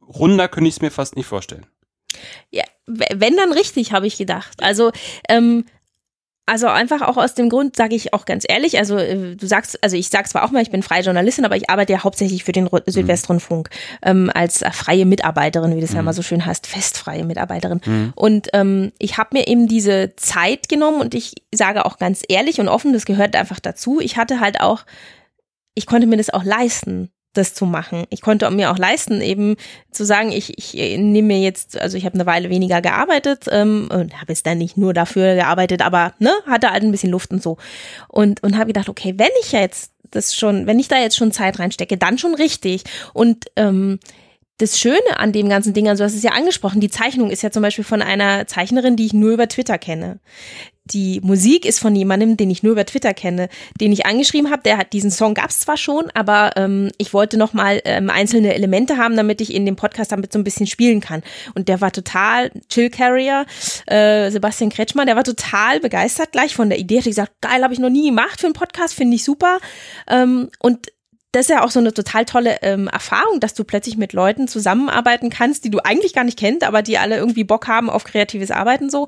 [0.01, 1.65] runder, könnte ich es mir fast nicht vorstellen.
[2.49, 4.63] Ja, wenn dann richtig, habe ich gedacht.
[4.63, 4.91] Also,
[5.29, 5.65] ähm,
[6.47, 9.83] also einfach auch aus dem Grund, sage ich auch ganz ehrlich, also äh, du sagst,
[9.83, 12.45] also ich sag zwar auch mal, ich bin freie Journalistin, aber ich arbeite ja hauptsächlich
[12.45, 13.69] für den Südwestrundfunk
[14.01, 15.95] ähm, als freie Mitarbeiterin, wie das mhm.
[15.95, 17.81] ja immer so schön heißt, festfreie Mitarbeiterin.
[17.85, 18.13] Mhm.
[18.15, 22.61] Und ähm, ich habe mir eben diese Zeit genommen und ich sage auch ganz ehrlich
[22.61, 23.99] und offen, das gehört einfach dazu.
[23.99, 24.85] Ich hatte halt auch,
[25.75, 28.05] ich konnte mir das auch leisten das zu machen.
[28.09, 29.55] Ich konnte mir auch leisten, eben
[29.91, 33.89] zu sagen, ich, ich nehme mir jetzt, also ich habe eine Weile weniger gearbeitet ähm,
[33.91, 37.31] und habe jetzt dann nicht nur dafür gearbeitet, aber ne, hatte halt ein bisschen Luft
[37.31, 37.57] und so.
[38.07, 41.31] Und, und habe gedacht, okay, wenn ich jetzt das schon, wenn ich da jetzt schon
[41.31, 42.83] Zeit reinstecke, dann schon richtig.
[43.13, 43.99] Und ähm,
[44.57, 47.43] das Schöne an dem ganzen Ding, also du hast es ja angesprochen, die Zeichnung ist
[47.43, 50.19] ja zum Beispiel von einer Zeichnerin, die ich nur über Twitter kenne
[50.91, 54.63] die Musik ist von jemandem, den ich nur über Twitter kenne, den ich angeschrieben habe.
[54.63, 58.09] Der hat diesen Song gab es zwar schon, aber ähm, ich wollte noch mal ähm,
[58.09, 61.23] einzelne Elemente haben, damit ich in dem Podcast damit so ein bisschen spielen kann.
[61.55, 63.45] Und der war total Chill Carrier,
[63.85, 66.97] äh, Sebastian Kretschmer, der war total begeistert gleich von der Idee.
[66.97, 69.59] Hat gesagt, geil, habe ich noch nie gemacht für einen Podcast, finde ich super.
[70.07, 70.87] Ähm, und
[71.33, 74.47] das ist ja auch so eine total tolle ähm, Erfahrung, dass du plötzlich mit Leuten
[74.47, 78.05] zusammenarbeiten kannst, die du eigentlich gar nicht kennst, aber die alle irgendwie Bock haben auf
[78.05, 79.07] kreatives Arbeiten so.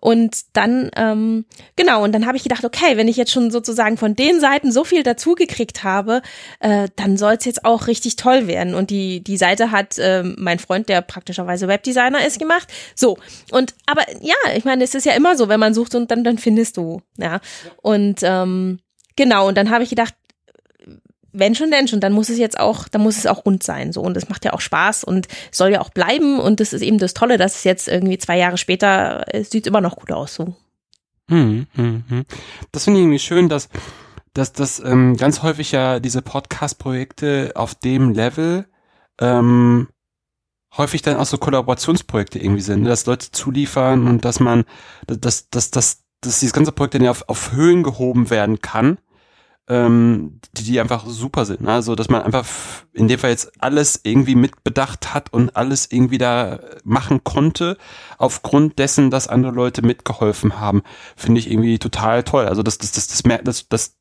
[0.00, 1.44] Und dann, ähm,
[1.76, 4.72] genau, und dann habe ich gedacht, okay, wenn ich jetzt schon sozusagen von den Seiten
[4.72, 6.22] so viel dazugekriegt habe,
[6.60, 8.74] äh, dann soll es jetzt auch richtig toll werden.
[8.74, 12.72] Und die, die Seite hat äh, mein Freund, der praktischerweise Webdesigner ist, gemacht.
[12.94, 13.18] So,
[13.50, 16.24] und aber ja, ich meine, es ist ja immer so, wenn man sucht und dann,
[16.24, 17.02] dann findest du.
[17.18, 17.40] Ja.
[17.82, 18.78] Und ähm,
[19.20, 20.14] Genau, und dann habe ich gedacht,
[21.32, 23.92] wenn schon, denn schon, dann muss es jetzt auch, dann muss es auch rund sein,
[23.92, 24.00] so.
[24.00, 26.40] Und das macht ja auch Spaß und soll ja auch bleiben.
[26.40, 29.66] Und das ist eben das Tolle, dass es jetzt irgendwie zwei Jahre später, es sieht
[29.66, 30.54] immer noch gut aus, so.
[31.28, 32.24] Hm, hm, hm.
[32.72, 33.68] Das finde ich irgendwie schön, dass,
[34.34, 38.66] dass, dass ähm, ganz häufig ja diese Podcast-Projekte auf dem Level
[39.20, 39.88] ähm,
[40.76, 42.88] häufig dann auch so Kollaborationsprojekte irgendwie sind, ne?
[42.88, 44.64] dass Leute zuliefern und dass man,
[45.06, 48.98] dass, dass, dass, dass dieses ganze Projekt dann ja auf, auf Höhen gehoben werden kann
[49.70, 51.62] ähm, die, die einfach super sind.
[51.62, 51.72] Ne?
[51.72, 52.44] Also, dass man einfach
[52.92, 57.78] in dem Fall jetzt alles irgendwie mitbedacht hat und alles irgendwie da machen konnte,
[58.18, 60.82] aufgrund dessen, dass andere Leute mitgeholfen haben,
[61.16, 62.46] finde ich irgendwie total toll.
[62.46, 63.96] Also, das, das, das, das, das, das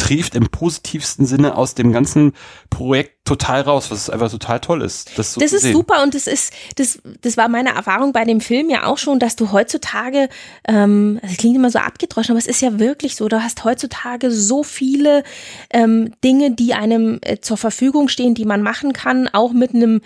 [0.00, 2.32] trieft im positivsten Sinne aus dem ganzen
[2.70, 5.18] Projekt total raus, was einfach total toll ist.
[5.18, 8.40] Das, so das ist super und das ist, das, das war meine Erfahrung bei dem
[8.40, 10.30] Film ja auch schon, dass du heutzutage,
[10.66, 14.30] ähm, das klingt immer so abgedroschen, aber es ist ja wirklich so, du hast heutzutage
[14.30, 15.22] so viele
[15.70, 20.00] ähm, Dinge, die einem äh, zur Verfügung stehen, die man machen kann, auch mit einem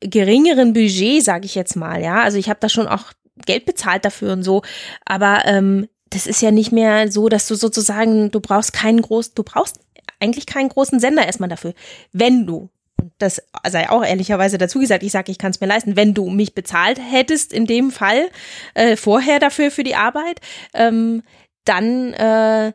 [0.00, 2.22] geringeren Budget, sage ich jetzt mal, ja.
[2.22, 3.12] Also ich habe da schon auch
[3.46, 4.62] Geld bezahlt dafür und so,
[5.04, 9.32] aber ähm, das ist ja nicht mehr so, dass du sozusagen, du brauchst keinen großen,
[9.34, 9.80] du brauchst
[10.20, 11.74] eigentlich keinen großen Sender erstmal dafür.
[12.12, 12.70] Wenn du,
[13.18, 16.30] das sei auch ehrlicherweise dazu gesagt, ich sage, ich kann es mir leisten, wenn du
[16.30, 18.30] mich bezahlt hättest in dem Fall
[18.74, 20.40] äh, vorher dafür für die Arbeit,
[20.72, 21.22] ähm,
[21.64, 22.72] dann äh,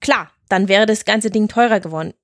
[0.00, 2.14] klar, dann wäre das ganze Ding teurer geworden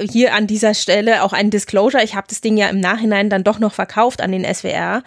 [0.00, 2.02] hier an dieser Stelle auch ein Disclosure.
[2.02, 5.02] Ich habe das Ding ja im Nachhinein dann doch noch verkauft an den SWR,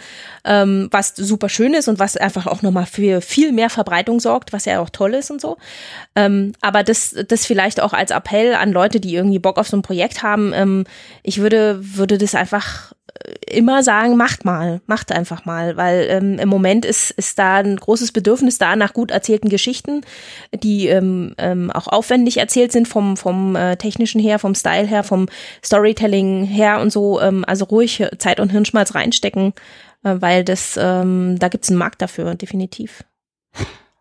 [0.45, 4.53] ähm, was super schön ist und was einfach auch nochmal für viel mehr Verbreitung sorgt,
[4.53, 5.57] was ja auch toll ist und so.
[6.15, 9.75] Ähm, aber das, das vielleicht auch als Appell an Leute, die irgendwie Bock auf so
[9.75, 10.53] ein Projekt haben.
[10.53, 10.85] Ähm,
[11.21, 12.93] ich würde, würde das einfach
[13.49, 17.77] immer sagen, macht mal, macht einfach mal, weil ähm, im Moment ist, ist da ein
[17.77, 20.01] großes Bedürfnis da nach gut erzählten Geschichten,
[20.53, 25.03] die ähm, ähm, auch aufwendig erzählt sind vom, vom äh, technischen her, vom Style her,
[25.03, 25.27] vom
[25.63, 27.21] Storytelling her und so.
[27.21, 29.53] Ähm, also ruhig Zeit und Hirnschmalz reinstecken,
[30.03, 33.03] äh, weil das, ähm, da gibt's einen Markt dafür, definitiv.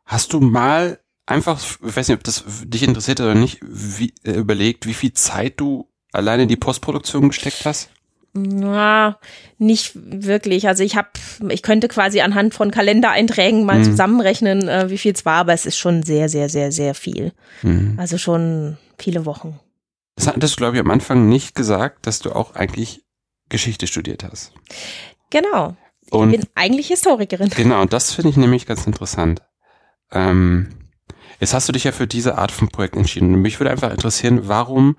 [0.05, 4.33] Hast du mal einfach, ich weiß nicht, ob das dich interessiert oder nicht, wie, äh,
[4.33, 7.91] überlegt, wie viel Zeit du alleine in die Postproduktion gesteckt hast?
[8.37, 9.19] Na,
[9.59, 10.69] nicht wirklich.
[10.69, 11.09] Also ich habe,
[11.49, 13.85] ich könnte quasi anhand von Kalendereinträgen mal mhm.
[13.85, 17.33] zusammenrechnen, äh, wie viel es war, aber es ist schon sehr, sehr, sehr, sehr viel.
[17.63, 17.95] Mhm.
[17.99, 19.59] Also schon viele Wochen.
[20.17, 23.03] Das hattest du, glaube ich, am Anfang nicht gesagt, dass du auch eigentlich
[23.49, 24.53] Geschichte studiert hast.
[25.31, 25.77] Genau.
[26.11, 27.51] Und ich bin eigentlich Historikerin.
[27.57, 29.43] Genau, und das finde ich nämlich ganz interessant.
[30.13, 30.69] Ähm,
[31.41, 33.35] jetzt hast du dich ja für diese Art von Projekt entschieden.
[33.35, 34.97] Und mich würde einfach interessieren, warum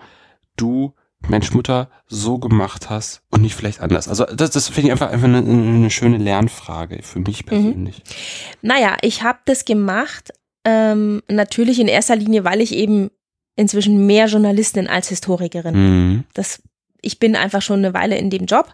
[0.55, 0.93] du
[1.27, 4.07] Mensch, Mutter so gemacht hast und nicht vielleicht anders?
[4.07, 7.49] Also das, das finde ich einfach, einfach eine, eine, schöne Lernfrage für mich mhm.
[7.49, 7.97] persönlich.
[7.97, 8.69] Mhm.
[8.69, 10.31] Naja, ich habe das gemacht
[10.69, 13.09] Ähm, natürlich in erster Linie, weil ich eben
[13.55, 15.75] inzwischen mehr Journalistin als Historikerin.
[15.75, 16.23] Mhm.
[16.33, 16.61] Das,
[17.01, 18.73] ich bin einfach schon eine Weile in dem Job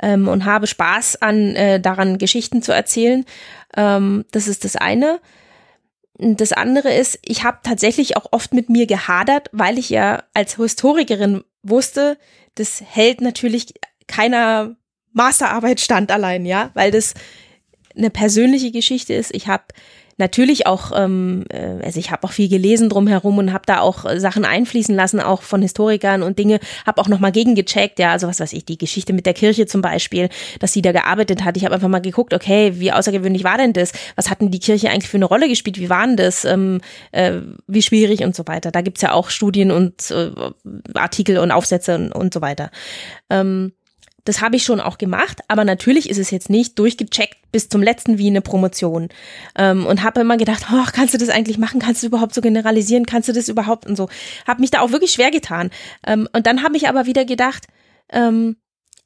[0.00, 3.24] ähm, und habe Spaß an äh, daran, Geschichten zu erzählen.
[3.76, 5.20] Ähm, das ist das eine.
[6.16, 10.56] Das andere ist, ich habe tatsächlich auch oft mit mir gehadert, weil ich ja als
[10.56, 12.18] Historikerin wusste,
[12.54, 13.74] das hält natürlich
[14.06, 14.76] keiner
[15.12, 17.14] Masterarbeit stand allein, ja, weil das
[17.96, 19.34] eine persönliche Geschichte ist.
[19.34, 19.64] Ich habe
[20.18, 24.04] natürlich auch, ähm, äh, also ich habe auch viel gelesen drumherum und habe da auch
[24.16, 28.40] Sachen einfließen lassen, auch von Historikern und Dinge, habe auch nochmal gegengecheckt, ja, also was
[28.40, 30.28] weiß ich, die Geschichte mit der Kirche zum Beispiel,
[30.60, 31.56] dass sie da gearbeitet hat.
[31.56, 33.92] Ich habe einfach mal geguckt, okay, wie außergewöhnlich war denn das?
[34.16, 35.78] Was hatten die Kirche eigentlich für eine Rolle gespielt?
[35.78, 36.44] Wie waren das?
[36.44, 36.80] Ähm,
[37.12, 38.70] äh, wie schwierig und so weiter.
[38.70, 40.30] Da gibt's ja auch Studien und äh,
[40.94, 42.70] Artikel und Aufsätze und, und so weiter.
[43.30, 43.72] Ähm,
[44.24, 47.82] das habe ich schon auch gemacht, aber natürlich ist es jetzt nicht durchgecheckt bis zum
[47.82, 49.08] letzten wie eine Promotion.
[49.56, 51.80] Ähm, und habe immer gedacht, oh, kannst du das eigentlich machen?
[51.80, 53.06] Kannst du überhaupt so generalisieren?
[53.06, 54.08] Kannst du das überhaupt und so?
[54.46, 55.70] Habe mich da auch wirklich schwer getan.
[56.06, 57.66] Ähm, und dann habe ich aber wieder gedacht,
[58.10, 58.56] ähm,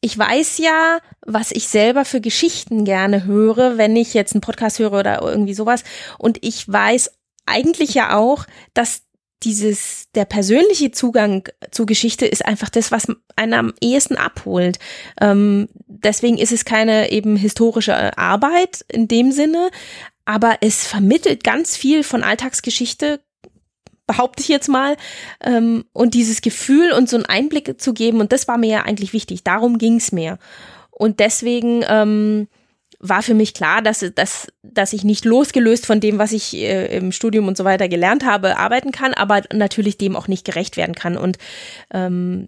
[0.03, 4.79] ich weiß ja, was ich selber für Geschichten gerne höre, wenn ich jetzt einen Podcast
[4.79, 5.83] höre oder irgendwie sowas.
[6.19, 7.11] Und ich weiß
[7.47, 9.06] eigentlich ja auch, dass
[9.43, 14.79] dieses, der persönliche Zugang zur Geschichte ist einfach das, was einen am ehesten abholt.
[15.21, 19.71] Ähm, deswegen ist es keine eben historische Arbeit in dem Sinne,
[20.25, 23.21] aber es vermittelt ganz viel von Alltagsgeschichte,
[24.07, 24.97] behaupte ich jetzt mal,
[25.45, 28.83] ähm, und dieses Gefühl und so einen Einblick zu geben, und das war mir ja
[28.83, 30.39] eigentlich wichtig, darum ging es mir.
[30.91, 32.49] Und deswegen ähm,
[32.99, 36.97] war für mich klar, dass, dass, dass ich nicht losgelöst von dem, was ich äh,
[36.97, 40.77] im Studium und so weiter gelernt habe, arbeiten kann, aber natürlich dem auch nicht gerecht
[40.77, 41.17] werden kann.
[41.17, 41.39] Und
[41.93, 42.47] ähm,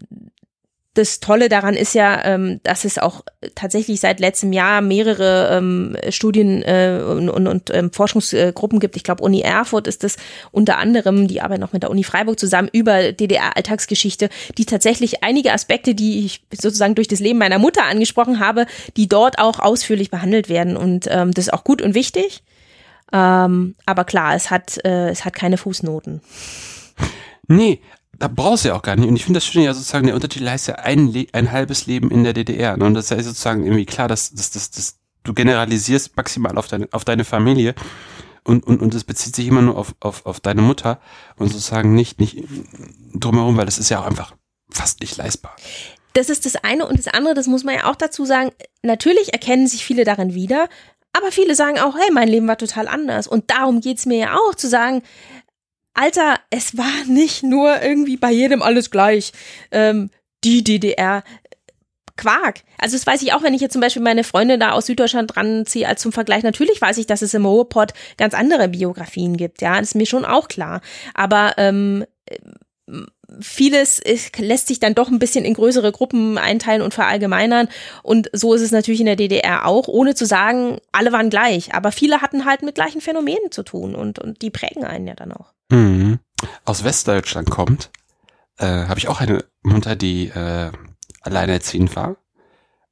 [0.95, 3.23] das Tolle daran ist ja, ähm, dass es auch
[3.55, 8.97] tatsächlich seit letztem Jahr mehrere ähm, Studien äh, und, und, und ähm, Forschungsgruppen gibt.
[8.97, 10.17] Ich glaube, Uni Erfurt ist das
[10.51, 15.53] unter anderem, die arbeiten auch mit der Uni Freiburg zusammen über DDR-Alltagsgeschichte, die tatsächlich einige
[15.53, 20.11] Aspekte, die ich sozusagen durch das Leben meiner Mutter angesprochen habe, die dort auch ausführlich
[20.11, 20.77] behandelt werden.
[20.77, 22.43] Und ähm, das ist auch gut und wichtig.
[23.13, 26.21] Ähm, aber klar, es hat, äh, es hat keine Fußnoten.
[27.47, 27.81] Nee,
[28.19, 29.09] da brauchst du ja auch gar nicht.
[29.09, 31.87] Und ich finde das schön, ja sozusagen, der Untertitel heißt ja ein, Le ein halbes
[31.87, 32.77] Leben in der DDR.
[32.77, 32.85] Ne?
[32.85, 36.69] Und das ist ja sozusagen irgendwie klar, dass, dass, dass, dass du generalisierst maximal auf
[36.69, 37.75] deine, auf deine Familie.
[38.45, 41.01] Und, und, und es bezieht sich immer nur auf, auf, auf deine Mutter
[41.37, 42.45] und sozusagen nicht, nicht
[43.15, 44.35] drumherum, weil das ist ja auch einfach
[44.71, 45.55] fast nicht leistbar.
[46.15, 48.51] Das ist das eine und das andere, das muss man ja auch dazu sagen,
[48.83, 50.69] natürlich erkennen sich viele darin wieder,
[51.13, 53.27] aber viele sagen auch, hey, mein Leben war total anders.
[53.27, 55.03] Und darum geht's mir ja auch, zu sagen,
[55.99, 59.33] Alter, es war nicht nur irgendwie bei jedem alles gleich.
[59.73, 60.11] Ähm,
[60.45, 61.25] die DDR.
[62.17, 62.63] Quark.
[62.79, 65.37] Also das weiß ich auch, wenn ich jetzt zum Beispiel meine Freunde da aus Süddeutschland
[65.37, 66.43] dran ziehe als zum Vergleich.
[66.43, 69.63] Natürlich weiß ich, dass es im Ruhrpott ganz andere Biografien gibt.
[69.63, 70.81] Ja, das ist mir schon auch klar.
[71.15, 72.05] Aber ähm,
[73.41, 77.69] vieles ist, lässt sich dann doch ein bisschen in größere Gruppen einteilen und verallgemeinern.
[78.03, 81.73] Und so ist es natürlich in der DDR auch, ohne zu sagen, alle waren gleich.
[81.73, 85.15] Aber viele hatten halt mit gleichen Phänomenen zu tun und, und die prägen einen ja
[85.15, 86.19] dann auch mhm.
[86.65, 87.91] aus Westdeutschland kommt,
[88.59, 90.73] äh, habe ich auch eine Mutter, die äh,
[91.23, 92.17] alleinerziehend war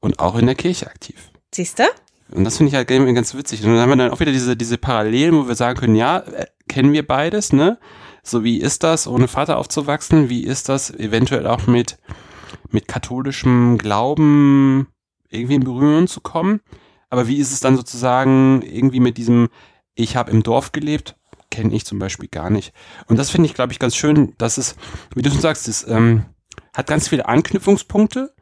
[0.00, 1.30] und auch in der Kirche aktiv.
[1.54, 1.84] Siehst du?
[2.30, 3.62] Und das finde ich halt ganz witzig.
[3.62, 6.18] Und dann haben wir dann auch wieder diese, diese Parallelen, wo wir sagen können, ja,
[6.18, 7.78] äh, kennen wir beides, ne?
[8.22, 10.28] So wie ist das, ohne Vater aufzuwachsen?
[10.28, 11.98] Wie ist das eventuell auch mit,
[12.70, 14.88] mit katholischem Glauben
[15.28, 16.60] irgendwie in Berührung zu kommen?
[17.08, 19.48] Aber wie ist es dann sozusagen irgendwie mit diesem,
[19.94, 21.14] ich habe im Dorf gelebt,
[21.56, 22.74] kenne ich zum Beispiel gar nicht.
[23.06, 24.76] Und das finde ich, glaube ich, ganz schön, dass es,
[25.14, 26.26] wie du schon sagst, es ähm,
[26.74, 28.34] hat ganz viele Anknüpfungspunkte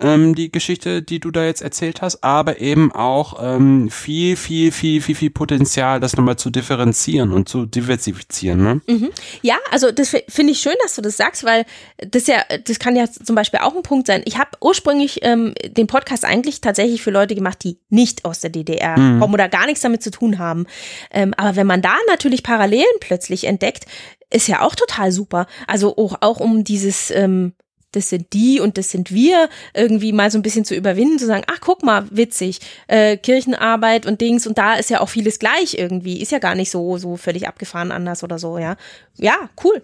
[0.00, 4.72] ähm, die Geschichte, die du da jetzt erzählt hast, aber eben auch ähm, viel, viel,
[4.72, 8.62] viel, viel, viel Potenzial, das nochmal zu differenzieren und zu diversifizieren.
[8.62, 8.80] Ne?
[8.86, 9.10] Mhm.
[9.42, 11.64] Ja, also das finde ich schön, dass du das sagst, weil
[11.98, 14.22] das ja, das kann ja zum Beispiel auch ein Punkt sein.
[14.24, 18.50] Ich habe ursprünglich ähm, den Podcast eigentlich tatsächlich für Leute gemacht, die nicht aus der
[18.50, 19.20] DDR mhm.
[19.20, 20.66] kommen oder gar nichts damit zu tun haben.
[21.12, 23.86] Ähm, aber wenn man da natürlich Parallelen plötzlich entdeckt,
[24.30, 25.46] ist ja auch total super.
[25.68, 27.52] Also auch, auch um dieses ähm,
[27.96, 31.26] das sind die und das sind wir, irgendwie mal so ein bisschen zu überwinden, zu
[31.26, 35.38] sagen, ach guck mal, witzig, äh, Kirchenarbeit und Dings und da ist ja auch vieles
[35.38, 38.76] gleich irgendwie, ist ja gar nicht so, so völlig abgefahren anders oder so, ja.
[39.16, 39.82] Ja, cool.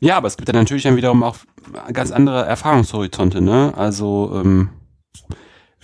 [0.00, 1.36] Ja, aber es gibt ja natürlich dann wiederum auch
[1.92, 3.72] ganz andere Erfahrungshorizonte, ne?
[3.76, 4.68] Also, ähm,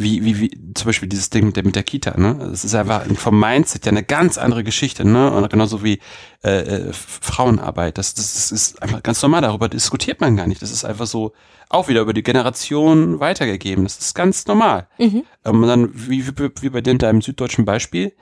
[0.00, 2.36] wie, wie, wie, zum Beispiel dieses Ding mit der, mit der Kita, ne?
[2.50, 5.30] Das ist einfach vom Mindset ja eine ganz andere Geschichte, ne?
[5.30, 6.00] Und genauso wie
[6.42, 7.98] äh, äh, Frauenarbeit.
[7.98, 10.62] Das, das, das ist einfach ganz normal, darüber diskutiert man gar nicht.
[10.62, 11.32] Das ist einfach so
[11.68, 13.84] auch wieder über die Generation weitergegeben.
[13.84, 14.88] Das ist ganz normal.
[14.98, 15.22] Mhm.
[15.44, 18.12] Ähm, und dann, wie, wie, wie bei dem, deinem süddeutschen Beispiel,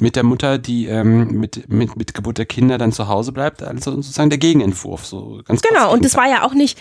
[0.00, 3.62] mit der Mutter, die ähm, mit, mit, mit Geburt der Kinder dann zu Hause bleibt,
[3.62, 5.06] also sozusagen der Gegenentwurf.
[5.06, 6.78] So ganz genau, und das war ja auch nicht,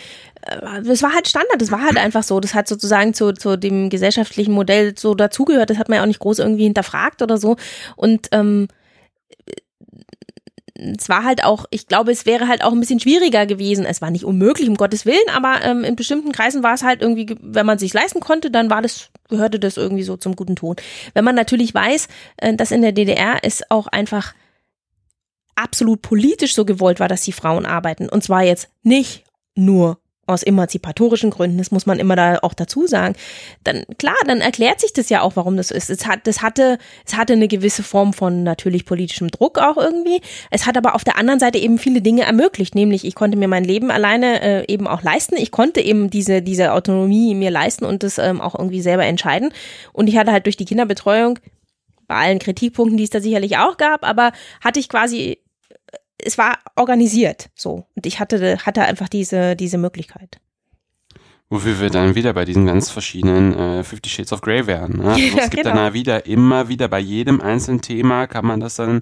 [0.49, 2.39] äh, das war halt Standard, das war halt einfach so.
[2.39, 5.69] Das hat sozusagen zu, zu dem gesellschaftlichen Modell so dazugehört.
[5.69, 7.55] Das hat man ja auch nicht groß irgendwie hinterfragt oder so.
[7.95, 8.67] Und ähm,
[10.97, 13.85] es war halt auch, ich glaube, es wäre halt auch ein bisschen schwieriger gewesen.
[13.85, 17.01] Es war nicht unmöglich, um Gottes Willen, aber ähm, in bestimmten Kreisen war es halt
[17.01, 20.55] irgendwie, wenn man sich leisten konnte, dann war das, gehörte das irgendwie so zum guten
[20.55, 20.75] Ton.
[21.13, 24.33] Wenn man natürlich weiß, äh, dass in der DDR es auch einfach
[25.55, 28.07] absolut politisch so gewollt war, dass die Frauen arbeiten.
[28.07, 29.25] Und zwar jetzt nicht
[29.55, 29.99] nur
[30.29, 33.15] aus emanzipatorischen Gründen, das muss man immer da auch dazu sagen,
[33.63, 35.89] dann klar, dann erklärt sich das ja auch, warum das ist.
[35.89, 40.21] Es hat, das hatte, es hatte eine gewisse Form von natürlich politischem Druck auch irgendwie.
[40.51, 43.47] Es hat aber auf der anderen Seite eben viele Dinge ermöglicht, nämlich ich konnte mir
[43.47, 45.35] mein Leben alleine äh, eben auch leisten.
[45.37, 49.51] Ich konnte eben diese, diese Autonomie mir leisten und das ähm, auch irgendwie selber entscheiden.
[49.93, 51.39] Und ich hatte halt durch die Kinderbetreuung
[52.07, 55.39] bei allen Kritikpunkten, die es da sicherlich auch gab, aber hatte ich quasi
[56.23, 57.85] es war organisiert so.
[57.95, 60.39] Und ich hatte, hatte einfach diese, diese Möglichkeit.
[61.51, 64.97] Wofür wir dann wieder bei diesen ganz verschiedenen äh, Fifty Shades of Grey wären.
[64.97, 65.03] Ne?
[65.09, 65.75] Also es gibt genau.
[65.75, 69.01] dann wieder immer wieder bei jedem einzelnen Thema kann man das dann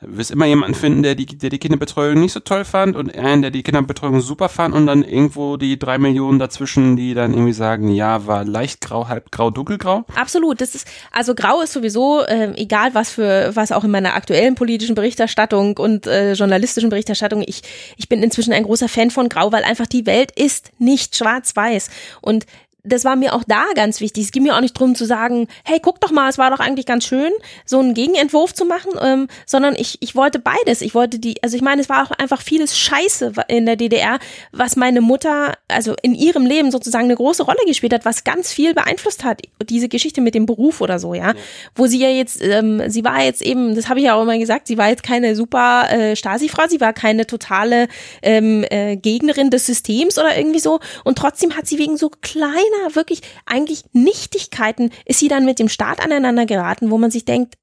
[0.00, 3.42] wirst immer jemanden finden, der die, der die Kinderbetreuung nicht so toll fand und einen,
[3.42, 7.52] der die Kinderbetreuung super fand und dann irgendwo die drei Millionen dazwischen, die dann irgendwie
[7.52, 10.04] sagen, ja, war leicht grau, halb grau, dunkelgrau.
[10.14, 10.60] Absolut.
[10.60, 14.54] Das ist, also grau ist sowieso, äh, egal was für, was auch in meiner aktuellen
[14.54, 17.62] politischen Berichterstattung und äh, journalistischen Berichterstattung, ich,
[17.96, 21.90] ich bin inzwischen ein großer Fan von grau, weil einfach die Welt ist nicht schwarz-weiß.
[22.22, 22.46] Und
[22.82, 24.24] das war mir auch da ganz wichtig.
[24.24, 26.60] Es ging mir auch nicht drum zu sagen, hey, guck doch mal, es war doch
[26.60, 27.30] eigentlich ganz schön,
[27.64, 30.80] so einen Gegenentwurf zu machen, ähm, sondern ich, ich wollte beides.
[30.80, 34.18] Ich wollte die, also ich meine, es war auch einfach vieles Scheiße in der DDR,
[34.52, 38.52] was meine Mutter, also in ihrem Leben sozusagen eine große Rolle gespielt hat, was ganz
[38.52, 39.42] viel beeinflusst hat.
[39.68, 41.28] Diese Geschichte mit dem Beruf oder so, ja.
[41.28, 41.34] ja.
[41.74, 44.38] Wo sie ja jetzt, ähm, sie war jetzt eben, das habe ich ja auch immer
[44.38, 47.88] gesagt, sie war jetzt keine super äh, Stasi-Frau, sie war keine totale
[48.22, 50.80] ähm, äh, Gegnerin des Systems oder irgendwie so.
[51.04, 55.58] Und trotzdem hat sie wegen so kleinen kleiner, wirklich eigentlich Nichtigkeiten ist sie dann mit
[55.58, 57.56] dem Staat aneinander geraten, wo man sich denkt,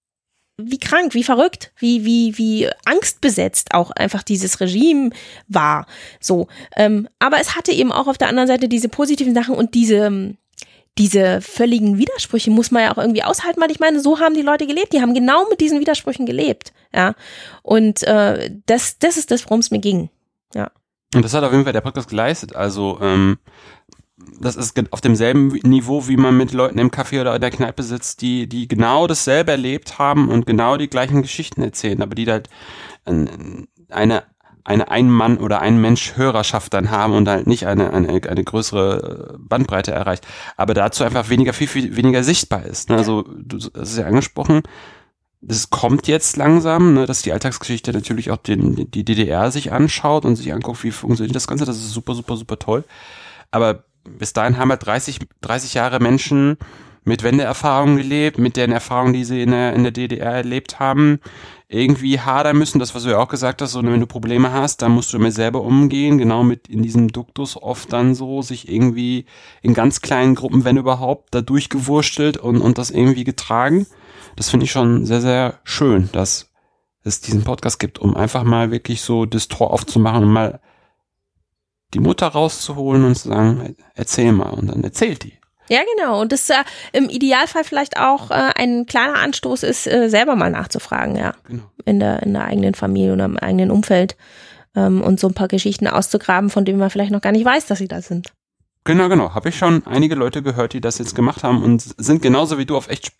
[0.60, 5.12] wie krank, wie verrückt, wie, wie, wie angstbesetzt auch einfach dieses Regime
[5.47, 5.86] war.
[6.20, 6.47] So.
[6.76, 10.36] Ähm, aber es hatte eben auch auf der anderen Seite diese positiven Sachen und diese,
[10.97, 14.41] diese völligen Widersprüche muss man ja auch irgendwie aushalten, weil ich meine, so haben die
[14.41, 14.93] Leute gelebt.
[14.93, 16.74] Die haben genau mit diesen Widersprüchen gelebt.
[16.91, 17.14] Ja.
[17.62, 20.10] Und äh, das, das ist das, worum es mir ging.
[20.55, 20.72] Ja.
[21.14, 22.55] Und das hat auf jeden Fall der Podcast geleistet.
[22.55, 23.38] Also ähm,
[24.39, 27.84] das ist auf demselben Niveau, wie man mit Leuten im Café oder in der Kneipe
[27.84, 32.26] sitzt, die, die genau dasselbe erlebt haben und genau die gleichen Geschichten erzählen, aber die
[32.26, 32.49] halt
[33.05, 34.24] eine,
[34.63, 40.28] eine Ein-Mann- oder Ein-Mensch-Hörerschaft dann haben und halt nicht eine, eine, eine größere Bandbreite erreicht,
[40.57, 42.89] aber dazu einfach weniger, viel, viel weniger sichtbar ist.
[42.89, 42.97] Ne?
[42.97, 44.63] Also, du hast es ja angesprochen,
[45.41, 50.26] das kommt jetzt langsam, ne, dass die Alltagsgeschichte natürlich auch den, die DDR sich anschaut
[50.26, 51.65] und sich anguckt, wie funktioniert das Ganze.
[51.65, 52.84] Das ist super, super, super toll.
[53.51, 53.86] Aber
[54.18, 56.58] bis dahin haben wir 30, 30 Jahre Menschen
[57.08, 61.20] mit Wendeerfahrungen gelebt, mit den Erfahrungen, die sie in der, in der DDR erlebt haben,
[61.70, 62.80] irgendwie hadern müssen.
[62.80, 65.18] Das, was du ja auch gesagt hast, so, wenn du Probleme hast, dann musst du
[65.18, 69.26] damit selber umgehen, genau mit in diesem Duktus oft dann so, sich irgendwie
[69.62, 73.88] in ganz kleinen Gruppen, wenn überhaupt, da durchgewurstelt und, und das irgendwie getragen.
[74.36, 76.51] Das finde ich schon sehr, sehr schön, dass
[77.03, 80.60] es diesen Podcast gibt, um einfach mal wirklich so das Tor aufzumachen und mal
[81.98, 84.50] die Mutter rauszuholen und zu sagen, erzähl mal.
[84.50, 85.34] Und dann erzählt die.
[85.68, 86.22] Ja, genau.
[86.22, 90.52] Und das äh, im Idealfall vielleicht auch äh, ein kleiner Anstoß ist, äh, selber mal
[90.52, 91.34] nachzufragen, ja.
[91.48, 91.64] Genau.
[91.86, 94.16] In der, in der eigenen Familie oder im eigenen Umfeld.
[94.76, 97.66] Ähm, und so ein paar Geschichten auszugraben, von denen man vielleicht noch gar nicht weiß,
[97.66, 98.32] dass sie da sind.
[98.84, 99.34] Genau, genau.
[99.34, 102.66] Habe ich schon einige Leute gehört, die das jetzt gemacht haben und sind genauso wie
[102.66, 103.12] du auf echt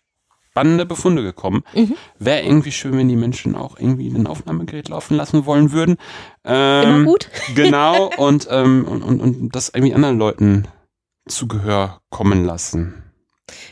[0.50, 1.62] spannende Befunde gekommen.
[1.74, 1.94] Mhm.
[2.18, 5.96] Wäre irgendwie schön, wenn die Menschen auch irgendwie ein Aufnahmegerät laufen lassen wollen würden.
[6.44, 7.28] Ähm, Immer gut.
[7.54, 10.68] genau, und, ähm, und, und, und das irgendwie anderen Leuten
[11.28, 13.02] zu Gehör kommen lassen.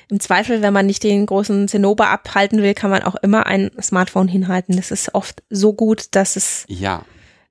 [0.09, 3.71] Im Zweifel, wenn man nicht den großen Zinnober abhalten will, kann man auch immer ein
[3.81, 4.77] Smartphone hinhalten.
[4.77, 6.65] Das ist oft so gut, dass es.
[6.69, 7.05] Ja.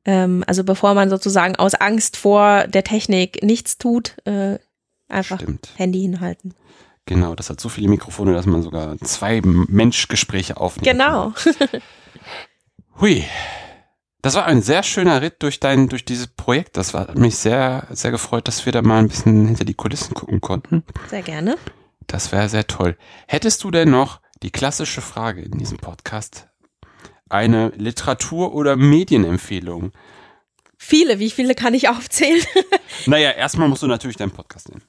[0.06, 4.58] Ähm, also bevor man sozusagen aus Angst vor der Technik nichts tut, äh,
[5.10, 5.70] einfach Stimmt.
[5.76, 6.54] Handy hinhalten.
[7.06, 10.88] Genau, das hat so viele Mikrofone, dass man sogar zwei Menschgespräche aufnimmt.
[10.88, 11.34] Genau.
[13.00, 13.24] Hui.
[14.24, 16.78] Das war ein sehr schöner Ritt durch dein, durch dieses Projekt.
[16.78, 20.16] Das war mich sehr, sehr gefreut, dass wir da mal ein bisschen hinter die Kulissen
[20.16, 20.84] gucken konnten.
[21.12, 21.58] Sehr gerne.
[22.08, 22.98] Das wäre sehr toll.
[23.28, 26.48] Hättest du denn noch die klassische Frage in diesem Podcast?
[27.30, 29.92] Eine Literatur- oder Medienempfehlung?
[30.76, 32.42] Viele, wie viele kann ich aufzählen?
[33.06, 34.84] naja, erstmal musst du natürlich deinen Podcast nehmen.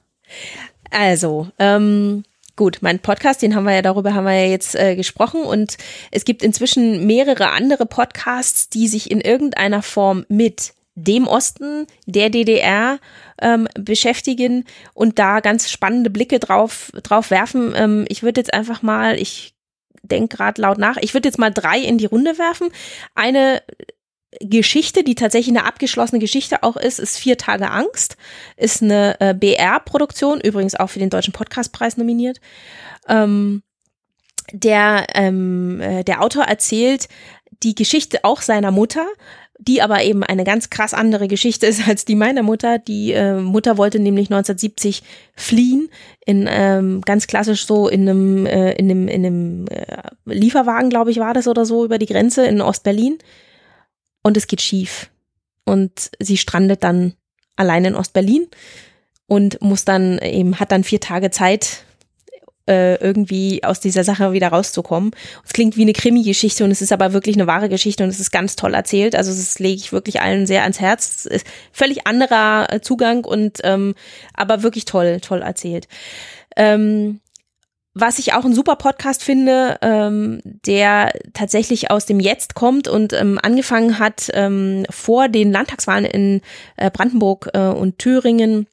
[0.91, 2.23] Also, ähm,
[2.57, 5.77] Gut, mein Podcast, den haben wir ja, darüber haben wir ja jetzt äh, gesprochen und
[6.09, 12.31] es gibt inzwischen mehrere andere Podcasts, die sich in irgendeiner Form mit dem Osten der
[12.31, 12.97] DDR
[13.39, 14.65] ähm, beschäftigen
[14.95, 17.73] und da ganz spannende Blicke drauf, drauf werfen.
[17.75, 19.53] Ähm, ich würde jetzt einfach mal, ich
[20.01, 22.69] denke gerade laut nach, ich würde jetzt mal drei in die Runde werfen.
[23.13, 23.61] Eine
[24.41, 28.17] Geschichte, die tatsächlich eine abgeschlossene Geschichte auch ist, ist Vier Tage Angst,
[28.55, 32.39] ist eine äh, BR-Produktion, übrigens auch für den Deutschen Podcastpreis nominiert.
[33.07, 33.63] Ähm,
[34.51, 37.07] der, ähm, äh, der Autor erzählt
[37.63, 39.05] die Geschichte auch seiner Mutter,
[39.59, 42.77] die aber eben eine ganz krass andere Geschichte ist als die meiner Mutter.
[42.77, 45.03] Die äh, Mutter wollte nämlich 1970
[45.35, 45.89] fliehen,
[46.25, 51.11] in ähm, ganz klassisch so in einem, äh, in einem, in einem äh, Lieferwagen, glaube
[51.11, 53.17] ich, war das oder so, über die Grenze in Ostberlin
[54.27, 55.09] und es geht schief.
[55.63, 57.13] Und sie strandet dann
[57.55, 58.47] allein in Ostberlin
[59.25, 61.83] und muss dann eben, hat dann vier Tage Zeit,
[62.67, 65.11] äh, irgendwie aus dieser Sache wieder rauszukommen.
[65.45, 68.19] Es klingt wie eine Krimi-Geschichte und es ist aber wirklich eine wahre Geschichte und es
[68.19, 69.15] ist ganz toll erzählt.
[69.15, 71.29] Also das lege ich wirklich allen sehr ans Herz.
[71.71, 73.95] Völlig anderer äh, Zugang und ähm,
[74.33, 75.87] aber wirklich toll, toll erzählt.
[76.57, 77.21] Ähm,
[77.99, 83.13] was ich auch ein super Podcast finde, ähm, der tatsächlich aus dem Jetzt kommt und
[83.13, 86.41] ähm, angefangen hat ähm, vor den Landtagswahlen in
[86.75, 88.67] äh, Brandenburg äh, und Thüringen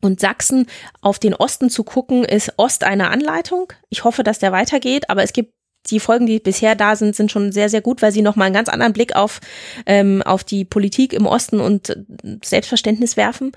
[0.00, 0.66] und Sachsen
[1.00, 3.72] auf den Osten zu gucken, ist Ost eine Anleitung.
[3.88, 5.54] Ich hoffe, dass der weitergeht, aber es gibt
[5.86, 8.54] die Folgen, die bisher da sind, sind schon sehr, sehr gut, weil sie nochmal einen
[8.54, 9.40] ganz anderen Blick auf,
[9.86, 11.96] ähm, auf die Politik im Osten und
[12.44, 13.52] Selbstverständnis werfen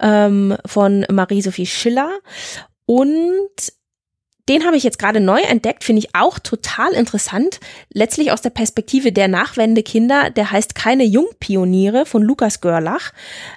[0.00, 2.10] ähm, von Marie-Sophie Schiller.
[2.86, 3.72] Und
[4.50, 7.60] den habe ich jetzt gerade neu entdeckt, finde ich auch total interessant.
[7.92, 13.12] Letztlich aus der Perspektive der Nachwendekinder, der heißt Keine Jungpioniere von Lukas Görlach.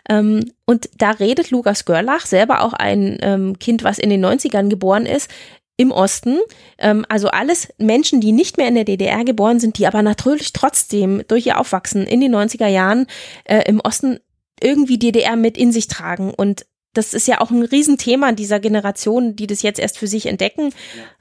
[0.07, 4.69] Ähm, und da redet Lukas Görlach, selber auch ein ähm, Kind, was in den 90ern
[4.69, 5.31] geboren ist,
[5.77, 6.37] im Osten.
[6.77, 10.53] Ähm, also alles Menschen, die nicht mehr in der DDR geboren sind, die aber natürlich
[10.53, 13.07] trotzdem durch ihr Aufwachsen in den 90er Jahren
[13.45, 14.19] äh, im Osten
[14.61, 19.35] irgendwie DDR mit in sich tragen und das ist ja auch ein Riesenthema dieser Generation,
[19.35, 20.69] die das jetzt erst für sich entdecken.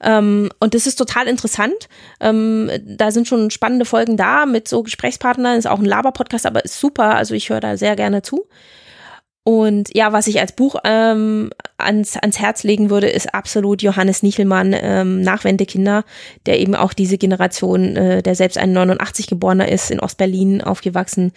[0.03, 0.18] Ja.
[0.18, 1.89] Ähm, und das ist total interessant.
[2.20, 5.59] Ähm, da sind schon spannende Folgen da mit so Gesprächspartnern.
[5.59, 7.14] Ist auch ein Laber-Podcast, aber ist super.
[7.14, 8.47] Also ich höre da sehr gerne zu.
[9.45, 14.23] Und ja, was ich als Buch ähm, ans, ans Herz legen würde, ist absolut Johannes
[14.23, 16.05] Nichelmann, ähm, Nachwendekinder,
[16.47, 21.33] der eben auch diese Generation, äh, der selbst ein 89 geborener ist, in Ostberlin aufgewachsen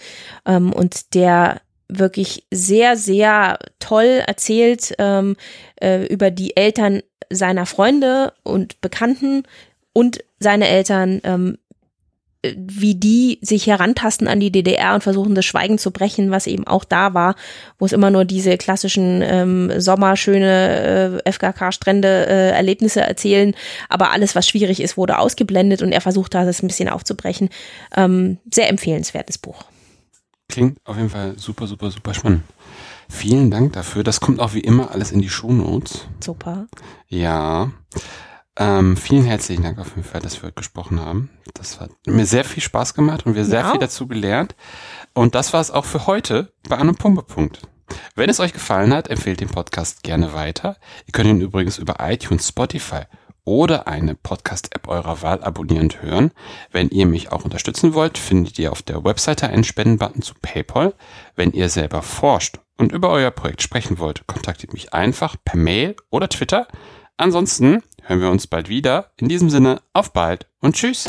[0.46, 5.36] ähm, und der wirklich sehr, sehr toll erzählt ähm,
[5.82, 9.44] äh, über die Eltern seiner Freunde und Bekannten
[9.94, 11.58] und seine Eltern, ähm,
[12.56, 16.68] wie die sich herantasten an die DDR und versuchen, das Schweigen zu brechen, was eben
[16.68, 17.36] auch da war,
[17.80, 23.56] wo es immer nur diese klassischen ähm, sommerschöne äh, FKK-Strände äh, Erlebnisse erzählen,
[23.90, 27.50] aber alles, was schwierig ist, wurde ausgeblendet und er versucht da das ein bisschen aufzubrechen.
[27.96, 29.66] Ähm, sehr empfehlenswertes Buch.
[30.50, 32.43] Klingt auf jeden Fall super, super, super spannend.
[33.10, 34.04] Vielen Dank dafür.
[34.04, 36.08] Das kommt auch wie immer alles in die Shownotes.
[36.24, 36.68] Super.
[37.08, 37.72] Ja.
[38.58, 41.30] Ähm, vielen herzlichen Dank auf jeden Fall, dass wir heute gesprochen haben.
[41.54, 43.72] Das hat mir sehr viel Spaß gemacht und wir sehr ja.
[43.72, 44.56] viel dazu gelernt.
[45.14, 47.62] Und das war es auch für heute bei einem Pumpepunkt.
[48.16, 50.78] Wenn es euch gefallen hat, empfehlt den Podcast gerne weiter.
[51.06, 53.04] Ihr könnt ihn übrigens über iTunes, Spotify
[53.46, 56.32] oder eine Podcast-App eurer Wahl abonnieren und hören.
[56.72, 60.93] Wenn ihr mich auch unterstützen wollt, findet ihr auf der Webseite einen Spendenbutton zu PayPal.
[61.36, 65.96] Wenn ihr selber forscht und über euer Projekt sprechen wollt, kontaktiert mich einfach per Mail
[66.10, 66.68] oder Twitter.
[67.18, 69.12] Ansonsten hören wir uns bald wieder.
[69.18, 71.06] In diesem Sinne, auf bald und tschüss.